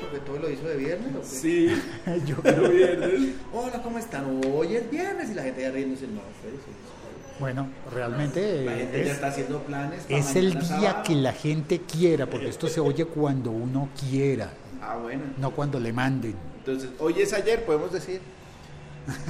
¿Porque 0.00 0.18
todo 0.26 0.38
lo 0.38 0.50
hizo 0.50 0.64
de 0.64 0.76
viernes 0.76 1.14
o 1.16 1.20
qué? 1.20 1.26
Sí. 1.26 1.68
Yo 2.26 2.36
Pero 2.42 2.68
viernes. 2.70 3.30
Hola, 3.52 3.82
¿cómo 3.82 3.98
están? 3.98 4.40
Hoy 4.52 4.76
es 4.76 4.90
viernes 4.90 5.30
y 5.30 5.34
la 5.34 5.42
gente 5.42 5.62
ya 5.62 5.70
riéndose. 5.70 6.06
No. 6.08 6.20
Bueno, 7.40 7.68
realmente 7.92 8.64
La 8.64 8.72
gente 8.76 8.98
ya 8.98 9.04
es, 9.04 9.10
está 9.12 9.26
haciendo 9.28 9.60
planes. 9.62 10.04
es 10.08 10.36
el 10.36 10.52
día 10.52 10.62
sábado. 10.62 11.02
que 11.04 11.14
la 11.16 11.32
gente 11.32 11.80
quiera, 11.80 12.26
porque 12.26 12.48
esto 12.48 12.68
se 12.68 12.80
oye 12.80 13.04
cuando 13.06 13.50
uno 13.50 13.88
quiera, 14.08 14.50
Ah, 14.80 14.96
bueno. 15.02 15.22
no 15.38 15.50
cuando 15.50 15.80
le 15.80 15.92
manden. 15.92 16.34
Entonces, 16.58 16.90
hoy 16.98 17.14
es 17.20 17.32
ayer, 17.32 17.64
podemos 17.64 17.92
decir. 17.92 18.20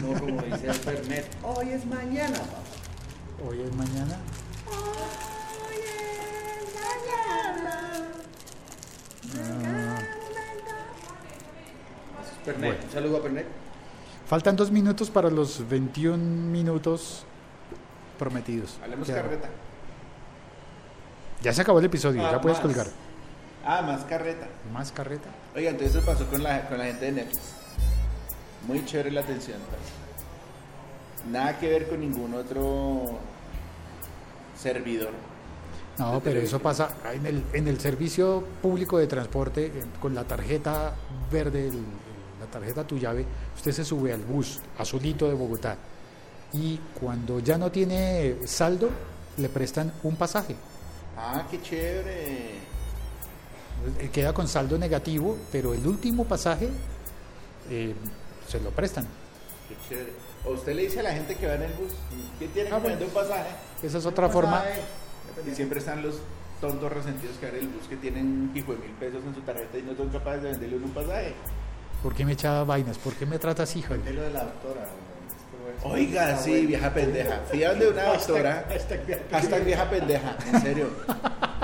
No, 0.03 0.19
como 0.21 0.41
dice 0.43 0.67
el 0.67 0.75
Fernet. 0.75 1.27
Hoy 1.43 1.71
es 1.71 1.85
mañana, 1.87 2.37
papá. 2.39 3.49
Hoy 3.49 3.61
es 3.63 3.75
mañana. 3.75 4.19
Un 12.47 12.91
saludo 12.93 13.19
a 13.19 13.21
Fernet. 13.23 13.47
Faltan 14.27 14.57
dos 14.57 14.71
minutos 14.71 15.11
para 15.11 15.31
los 15.31 15.69
21 15.69 16.17
minutos 16.51 17.25
prometidos. 18.19 18.79
Hablemos 18.83 19.09
Ya- 19.09 19.15
carreta. 19.17 19.49
Ya 21.43 21.53
se 21.53 21.61
acabó 21.63 21.79
el 21.79 21.85
episodio, 21.87 22.27
Ah, 22.27 22.33
ya 22.33 22.41
puedes 22.41 22.59
más. 22.59 22.67
colgar. 22.67 22.87
Ah, 23.67 23.83
más 23.83 24.05
carreta. 24.05 24.47
Más 24.73 24.93
carreta. 24.93 25.29
Oiga, 25.55 25.71
entonces 25.71 25.97
eso 25.97 26.07
pasó 26.07 26.27
con 26.27 26.43
la, 26.43 26.67
con 26.69 26.79
la 26.79 26.85
gente 26.85 27.07
de 27.07 27.13
Netflix. 27.13 27.41
Muy 28.67 28.85
chévere 28.85 29.11
la 29.11 29.21
atención. 29.23 29.59
Nada 31.31 31.59
que 31.59 31.69
ver 31.69 31.89
con 31.89 32.01
ningún 32.01 32.35
otro 32.35 33.19
servidor. 34.59 35.11
No, 35.99 36.21
pero 36.23 36.41
eso 36.41 36.59
pasa 36.59 36.89
en 37.13 37.25
el, 37.27 37.45
en 37.53 37.69
el 37.69 37.79
servicio 37.79 38.43
público 38.61 38.99
de 38.99 39.07
transporte, 39.07 39.67
eh, 39.67 39.73
con 40.01 40.15
la 40.15 40.25
tarjeta 40.25 40.93
verde, 41.31 41.69
el- 41.69 41.85
la 42.41 42.47
tarjeta 42.51 42.85
tu 42.85 42.99
llave, 42.99 43.25
usted 43.57 43.71
se 43.73 43.85
sube 43.85 44.13
al 44.13 44.21
bus 44.23 44.61
azulito 44.79 45.29
de 45.29 45.35
Bogotá 45.35 45.77
y 46.53 46.79
cuando 47.01 47.39
ya 47.39 47.57
no 47.59 47.71
tiene 47.71 48.37
saldo, 48.45 48.91
le 49.37 49.49
prestan 49.49 49.93
un 50.03 50.17
pasaje. 50.17 50.57
Ah, 51.17 51.47
qué 51.51 51.63
chévere. 51.63 52.55
Eh, 54.01 54.09
Queda 54.13 54.33
con 54.33 54.49
saldo 54.49 54.77
negativo, 54.79 55.37
pero 55.53 55.75
el 55.75 55.87
último 55.87 56.25
pasaje 56.25 56.69
eh, 57.71 57.95
se 58.49 58.61
lo 58.61 58.71
prestan. 58.71 59.07
Qué 59.69 59.77
chévere. 59.89 60.13
O 60.45 60.51
usted 60.53 60.75
le 60.75 60.83
dice 60.83 61.01
a 61.01 61.05
la 61.05 61.13
gente 61.13 61.37
que 61.37 61.47
va 61.47 61.55
en 61.55 61.63
el 61.63 61.73
bus, 61.73 61.93
¿qué 62.39 62.49
tiene 62.49 62.69
que 62.69 62.75
Ah, 62.75 62.79
bueno. 62.79 63.05
un 63.05 63.11
pasaje? 63.11 63.51
Esa 63.83 63.99
es 63.99 64.07
otra 64.07 64.29
forma. 64.29 64.63
Y 65.47 65.55
siempre 65.55 65.79
están 65.79 66.03
los 66.03 66.21
tontos 66.61 66.93
resentidos 66.93 67.37
que 67.39 67.49
el 67.49 67.69
bus 67.69 67.87
que 67.89 67.97
tienen 67.97 68.51
pico 68.55 68.73
de 68.73 68.79
mil 68.79 68.93
pesos 68.93 69.23
en 69.27 69.35
su 69.35 69.41
tarjeta 69.43 69.79
y 69.79 69.83
no 69.83 69.95
son 69.95 70.09
capaces 70.09 70.43
de 70.43 70.51
venderle 70.51 70.77
un 70.77 70.91
pasaje. 70.91 71.35
¿Por 72.03 72.15
qué 72.15 72.25
me 72.25 72.33
echaba 72.33 72.65
vainas? 72.65 72.99
¿Por 72.99 73.15
qué 73.15 73.27
me 73.27 73.39
tratas 73.39 73.73
Javi? 73.73 74.03
De 74.03 74.13
lo 74.13 74.23
de 74.23 74.31
la 74.31 74.45
doctora. 74.45 74.87
Oiga, 75.83 76.37
sí, 76.39 76.67
vieja 76.67 76.93
pendeja. 76.93 77.41
Fui 77.51 77.65
a 77.65 77.71
donde 77.71 77.89
una 77.89 78.05
doctora. 78.05 78.67
Hashtag 79.31 79.65
vieja 79.65 79.91
pendeja, 79.91 80.37
en 80.53 80.61
serio. 80.61 80.89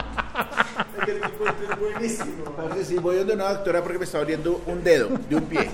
Es 0.99 1.05
que 1.05 1.13
el 1.13 1.21
tipo 1.21 1.45
es 1.47 1.79
buenísimo. 1.79 2.45
Sí, 2.85 2.97
voy 2.97 3.17
donde 3.17 3.35
una 3.35 3.53
doctora 3.53 3.83
porque 3.83 3.99
me 3.99 4.05
está 4.05 4.19
doliendo 4.19 4.63
un 4.67 4.83
dedo 4.83 5.09
de 5.29 5.37
un 5.37 5.45
pie. 5.45 5.71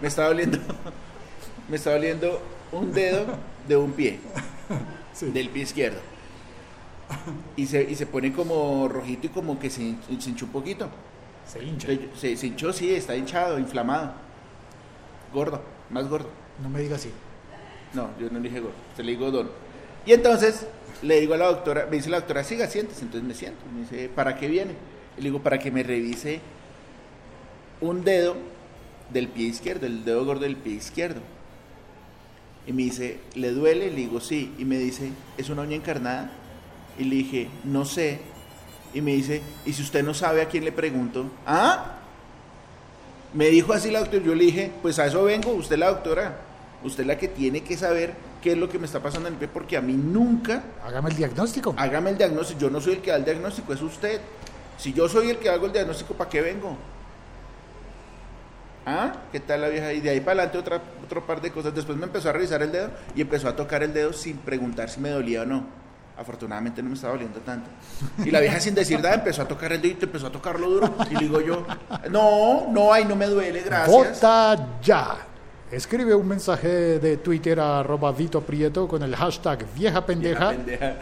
Me 0.00 0.08
está 0.08 0.26
doliendo. 0.28 0.58
Me 1.68 1.76
está 1.76 1.92
doliendo 1.92 2.42
un 2.72 2.92
dedo 2.92 3.26
de 3.66 3.76
un 3.76 3.92
pie. 3.92 4.20
Del 5.26 5.48
pie 5.50 5.62
izquierdo. 5.62 5.98
Y 7.56 7.66
se, 7.66 7.82
y 7.82 7.94
se 7.94 8.06
pone 8.06 8.32
como 8.32 8.88
rojito 8.88 9.26
y 9.26 9.30
como 9.30 9.58
que 9.58 9.70
se, 9.70 9.94
se 10.20 10.30
hinchó 10.30 10.44
un 10.46 10.52
poquito. 10.52 10.88
Se 11.46 11.64
hincha. 11.64 11.88
Se, 12.14 12.36
se 12.36 12.46
hinchó, 12.46 12.72
sí, 12.72 12.94
está 12.94 13.16
hinchado, 13.16 13.58
inflamado. 13.58 14.12
Gordo, 15.32 15.62
más 15.90 16.08
gordo. 16.08 16.28
No 16.62 16.68
me 16.68 16.80
digas 16.80 17.00
así. 17.00 17.10
No, 17.94 18.10
yo 18.20 18.28
no 18.30 18.38
le 18.38 18.48
dije 18.48 18.60
gordo, 18.60 18.76
se 18.96 19.02
le 19.02 19.12
digo 19.12 19.30
don. 19.30 19.50
Y 20.04 20.12
entonces 20.12 20.66
le 21.02 21.20
digo 21.20 21.34
a 21.34 21.38
la 21.38 21.46
doctora, 21.46 21.86
me 21.90 21.96
dice 21.96 22.10
la 22.10 22.18
doctora, 22.18 22.44
siga, 22.44 22.66
siéntese. 22.66 23.02
Entonces 23.02 23.26
me 23.26 23.34
siento. 23.34 23.60
Me 23.74 23.80
dice, 23.80 24.08
¿para 24.08 24.36
qué 24.36 24.48
viene? 24.48 24.74
Y 25.16 25.22
le 25.22 25.30
digo, 25.30 25.42
para 25.42 25.58
que 25.58 25.70
me 25.70 25.82
revise 25.82 26.40
un 27.80 28.04
dedo 28.04 28.36
del 29.10 29.28
pie 29.28 29.46
izquierdo, 29.46 29.86
el 29.86 30.04
dedo 30.04 30.24
gordo 30.24 30.42
del 30.42 30.56
pie 30.56 30.74
izquierdo. 30.74 31.20
Y 32.68 32.72
me 32.74 32.82
dice, 32.82 33.18
¿le 33.34 33.50
duele? 33.52 33.90
Le 33.90 33.96
digo, 33.96 34.20
sí. 34.20 34.54
Y 34.58 34.66
me 34.66 34.76
dice, 34.76 35.10
¿es 35.38 35.48
una 35.48 35.62
uña 35.62 35.74
encarnada? 35.74 36.30
Y 36.98 37.04
le 37.04 37.16
dije, 37.16 37.48
no 37.64 37.86
sé. 37.86 38.20
Y 38.92 39.00
me 39.00 39.12
dice, 39.12 39.40
¿y 39.64 39.72
si 39.72 39.80
usted 39.82 40.04
no 40.04 40.12
sabe 40.12 40.42
a 40.42 40.48
quién 40.48 40.64
le 40.66 40.72
pregunto? 40.72 41.30
¿Ah? 41.46 41.94
Me 43.32 43.48
dijo 43.48 43.72
así 43.72 43.90
la 43.90 44.00
doctora, 44.00 44.22
yo 44.22 44.34
le 44.34 44.44
dije, 44.44 44.70
pues 44.82 44.98
a 44.98 45.06
eso 45.06 45.24
vengo, 45.24 45.50
usted 45.52 45.74
es 45.76 45.78
la 45.78 45.88
doctora, 45.88 46.40
usted 46.84 47.02
es 47.02 47.06
la 47.06 47.18
que 47.18 47.28
tiene 47.28 47.62
que 47.62 47.76
saber 47.76 48.14
qué 48.42 48.52
es 48.52 48.58
lo 48.58 48.68
que 48.68 48.78
me 48.78 48.84
está 48.86 49.02
pasando 49.02 49.28
en 49.28 49.34
el 49.34 49.38
pie, 49.38 49.48
porque 49.48 49.76
a 49.76 49.80
mí 49.80 49.94
nunca, 49.94 50.62
Hágame 50.84 51.10
el 51.10 51.16
diagnóstico. 51.16 51.74
hágame 51.76 52.10
el 52.10 52.18
diagnóstico, 52.18 52.60
yo 52.60 52.70
no 52.70 52.80
soy 52.80 52.94
el 52.94 53.00
que 53.00 53.10
da 53.10 53.16
el 53.16 53.24
diagnóstico, 53.24 53.72
es 53.72 53.82
usted. 53.82 54.20
Si 54.78 54.92
yo 54.92 55.08
soy 55.08 55.30
el 55.30 55.38
que 55.38 55.48
hago 55.50 55.66
el 55.66 55.72
diagnóstico, 55.72 56.14
¿para 56.14 56.30
qué 56.30 56.40
vengo? 56.40 56.76
¿Ah? 58.90 59.12
¿Qué 59.30 59.40
tal 59.40 59.60
la 59.60 59.68
vieja? 59.68 59.92
Y 59.92 60.00
de 60.00 60.08
ahí 60.08 60.20
para 60.20 60.44
adelante 60.44 60.56
otra, 60.58 60.80
otro 61.04 61.26
par 61.26 61.42
de 61.42 61.50
cosas. 61.50 61.74
Después 61.74 61.98
me 61.98 62.04
empezó 62.06 62.30
a 62.30 62.32
revisar 62.32 62.62
el 62.62 62.72
dedo 62.72 62.88
y 63.14 63.20
empezó 63.20 63.46
a 63.48 63.54
tocar 63.54 63.82
el 63.82 63.92
dedo 63.92 64.14
sin 64.14 64.38
preguntar 64.38 64.88
si 64.88 64.98
me 65.00 65.10
dolía 65.10 65.42
o 65.42 65.44
no. 65.44 65.62
Afortunadamente 66.16 66.82
no 66.82 66.88
me 66.88 66.94
estaba 66.94 67.12
doliendo 67.12 67.38
tanto. 67.40 67.68
Y 68.24 68.30
la 68.30 68.40
vieja 68.40 68.58
sin 68.60 68.74
decir 68.74 68.98
nada 69.00 69.16
empezó 69.16 69.42
a 69.42 69.44
tocar 69.46 69.72
el 69.74 69.82
dedo 69.82 69.94
y 70.00 70.04
empezó 70.04 70.28
a 70.28 70.32
tocarlo 70.32 70.70
duro. 70.70 70.94
Y 71.10 71.14
le 71.14 71.20
digo 71.20 71.40
yo, 71.42 71.66
no, 72.10 72.66
no, 72.70 72.90
ahí 72.92 73.04
no 73.04 73.14
me 73.14 73.26
duele, 73.26 73.60
gracias. 73.60 73.90
Vota 74.20 74.66
ya. 74.82 75.16
Escribe 75.70 76.14
un 76.14 76.26
mensaje 76.26 76.98
de 76.98 77.18
Twitter 77.18 77.60
a 77.60 77.80
arroba 77.80 78.10
Vito 78.12 78.40
Prieto 78.40 78.88
con 78.88 79.02
el 79.02 79.14
hashtag 79.14 79.66
vieja 79.74 80.04
pendeja, 80.06 80.48
Vieja 80.48 80.64
pendeja. 80.64 80.94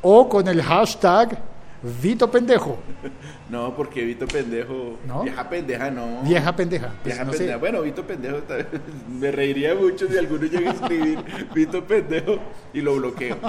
o 0.00 0.26
con 0.30 0.48
el 0.48 0.62
hashtag 0.62 1.38
Vito 2.00 2.30
Pendejo. 2.30 2.78
No, 3.50 3.74
porque 3.74 4.04
Vito 4.04 4.26
pendejo. 4.26 4.98
¿No? 5.06 5.24
Vieja 5.24 5.48
pendeja, 5.48 5.90
no. 5.90 6.22
Vieja 6.22 6.54
pendeja. 6.54 6.86
Pues 7.02 7.04
Vieja 7.04 7.24
no 7.24 7.32
sé. 7.32 7.38
pendeja. 7.38 7.58
Bueno, 7.58 7.82
Vito 7.82 8.06
pendejo. 8.06 8.38
Me 9.08 9.32
reiría 9.32 9.74
mucho 9.74 10.06
si 10.06 10.16
alguno 10.16 10.44
llega 10.46 10.70
a 10.70 10.74
escribir 10.74 11.18
Vito 11.54 11.84
pendejo 11.84 12.38
y 12.72 12.80
lo 12.80 12.94
bloqueo. 12.96 13.36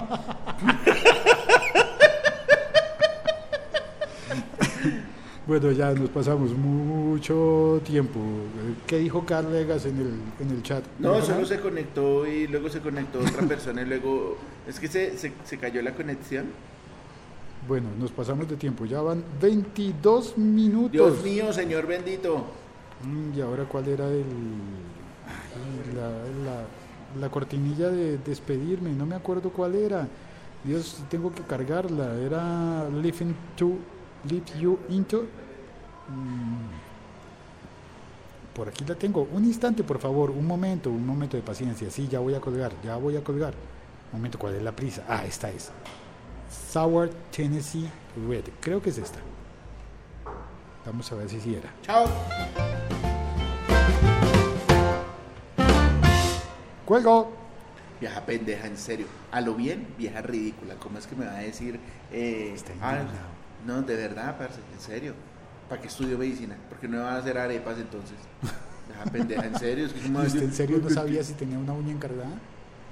Bueno, 5.46 5.72
ya 5.74 5.91
nos 5.91 6.10
pasamos 6.10 6.52
mucho 6.52 7.82
tiempo. 7.84 8.17
¿Qué 8.88 8.98
dijo 9.00 9.26
Carl 9.26 9.48
Vegas 9.52 9.86
en 9.86 9.98
el, 9.98 10.13
en 10.39 10.56
el 10.56 10.63
chat? 10.63 10.86
No, 11.00 11.22
solo 11.22 11.46
se 11.46 11.60
conectó 11.60 12.26
y 12.26 12.48
luego 12.48 12.69
se 12.69 12.80
conectó 12.80 13.19
otra 13.19 13.46
persona 13.46 13.82
y 13.82 13.86
luego. 13.86 14.38
Es 14.65 14.80
que 14.80 14.88
se, 14.88 15.17
se, 15.17 15.34
se 15.43 15.58
cayó 15.58 15.82
la 15.82 15.91
conexión. 15.91 16.46
Bueno, 17.67 17.88
nos 17.99 18.12
pasamos 18.12 18.47
de 18.49 18.56
tiempo. 18.58 18.86
Ya 18.86 19.02
van 19.02 19.23
22 19.41 20.38
minutos. 20.38 20.91
Dios 20.91 21.23
mío, 21.23 21.54
señor 21.54 21.88
bendito. 21.88 22.43
Mm, 23.06 23.38
¿Y 23.38 23.41
ahora 23.41 23.63
cuál 23.65 23.88
era 23.88 24.08
el, 24.08 24.23
la, 25.95 26.10
la- 26.10 26.65
la 27.19 27.30
cortinilla 27.30 27.89
de 27.89 28.17
despedirme? 28.17 28.91
No 28.91 29.06
me 29.06 29.15
acuerdo 29.15 29.49
cuál 29.52 29.76
era. 29.76 30.08
Dios, 30.63 30.97
tengo 31.10 31.34
que 31.34 31.41
cargarla. 31.43 32.15
Era 32.15 32.89
Live, 32.89 33.17
into, 33.21 33.78
live 34.30 34.45
You 34.60 34.80
Into. 34.89 35.21
Mm. 36.10 36.84
Por 38.56 38.67
aquí 38.69 38.84
la 38.86 38.95
tengo. 38.95 39.28
Un 39.34 39.45
instante, 39.45 39.84
por 39.84 39.99
favor. 39.99 40.30
Un 40.32 40.45
momento, 40.45 40.89
un 40.89 41.06
momento 41.06 41.38
de 41.38 41.43
paciencia. 41.43 41.89
Sí, 41.89 42.08
ya 42.10 42.19
voy 42.19 42.34
a 42.36 42.41
colgar, 42.41 42.71
ya 42.84 42.97
voy 42.97 43.15
a 43.15 43.23
colgar. 43.23 43.54
Un 44.12 44.19
momento, 44.19 44.38
¿cuál 44.38 44.56
es 44.56 44.62
la 44.63 44.71
prisa? 44.76 45.04
Ah, 45.08 45.26
esta 45.26 45.49
es. 45.49 45.71
Sour 46.53 47.09
Tennessee 47.31 47.89
Red. 48.27 48.45
Creo 48.61 48.81
que 48.81 48.89
es 48.91 48.97
esta. 48.97 49.19
Vamos 50.85 51.11
a 51.11 51.15
ver 51.15 51.29
si 51.29 51.39
sí 51.39 51.55
era. 51.55 51.69
Chao. 51.81 52.05
¡Cuelgo! 56.85 57.31
Vieja 58.01 58.25
pendeja, 58.25 58.67
en 58.67 58.77
serio. 58.77 59.05
A 59.31 59.39
lo 59.39 59.55
bien, 59.55 59.87
vieja 59.97 60.21
ridícula. 60.21 60.75
¿Cómo 60.75 60.97
es 60.97 61.07
que 61.07 61.15
me 61.15 61.25
va 61.25 61.37
a 61.37 61.41
decir? 61.41 61.79
Eh, 62.11 62.51
Está 62.53 62.73
ah, 62.81 63.01
no, 63.65 63.81
de 63.81 63.95
verdad, 63.95 64.37
parce, 64.37 64.59
en 64.73 64.79
serio. 64.79 65.13
¿Para 65.69 65.81
qué 65.81 65.87
estudio 65.87 66.17
medicina? 66.17 66.57
Porque 66.67 66.87
no 66.87 66.97
me 66.97 67.03
van 67.03 67.15
a 67.15 67.17
hacer 67.19 67.37
arepas 67.37 67.77
entonces. 67.77 68.17
Vieja 68.89 69.03
pendeja, 69.09 69.45
en 69.45 69.57
serio. 69.57 69.85
Es 69.85 69.93
que 69.93 70.01
¿cómo 70.01 70.09
¿Y 70.19 70.21
va 70.21 70.23
a 70.23 70.27
usted 70.27 70.41
decir? 70.41 70.49
en 70.49 70.53
serio 70.55 70.79
no 70.83 70.89
sabía 70.89 71.23
si 71.23 71.33
tenía 71.33 71.57
una 71.57 71.71
uña 71.71 71.93
encargada? 71.93 72.37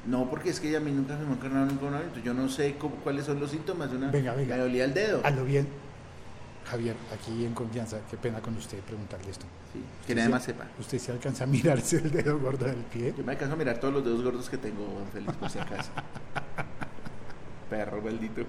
No, 0.06 0.30
porque 0.30 0.50
es 0.50 0.60
que 0.60 0.76
a 0.76 0.80
mí 0.80 0.92
nunca 0.92 1.18
se 1.18 1.24
me 1.24 1.32
ha 1.32 1.34
encarnado 1.34 1.68
ningún 1.68 1.94
entonces 1.94 2.24
Yo 2.24 2.34
no 2.34 2.50
sé 2.50 2.76
cuáles 3.04 3.26
son 3.26 3.40
los 3.40 3.52
síntomas 3.52 3.92
de 3.92 3.98
una. 3.98 4.12
Venga, 4.12 4.34
venga. 4.34 4.56
Me 4.56 4.62
dolía 4.62 4.86
el 4.86 4.94
dedo. 4.94 5.22
Hazlo 5.24 5.46
bien. 5.46 5.68
Javier, 6.66 6.96
aquí 7.14 7.46
en 7.46 7.54
confianza, 7.54 8.00
qué 8.10 8.18
pena 8.18 8.40
con 8.40 8.56
usted 8.56 8.80
preguntarle 8.80 9.30
esto. 9.30 9.46
Sí, 9.74 9.84
que 10.08 10.16
nada 10.16 10.30
más 10.30 10.44
sepa. 10.44 10.66
¿Usted 10.80 11.00
se 11.00 11.12
alcanza 11.12 11.44
a 11.44 11.48
mirarse 11.48 11.98
el 11.98 12.12
dedo 12.12 12.40
gordo 12.40 12.66
del 12.66 12.78
pie? 12.78 13.14
Yo 13.18 13.24
me 13.24 13.34
alcanzo 13.34 13.56
a 13.56 13.58
mirar 13.58 13.80
todos 13.80 13.94
los 13.94 14.06
dedos 14.06 14.24
gordos 14.24 14.50
que 14.50 14.58
tengo, 14.58 14.86
Juan 14.86 15.08
Félix, 15.12 15.36
por 15.36 15.50
si 15.50 15.60
acaso. 15.60 15.92
Perro 17.70 18.02
maldito. 18.02 18.46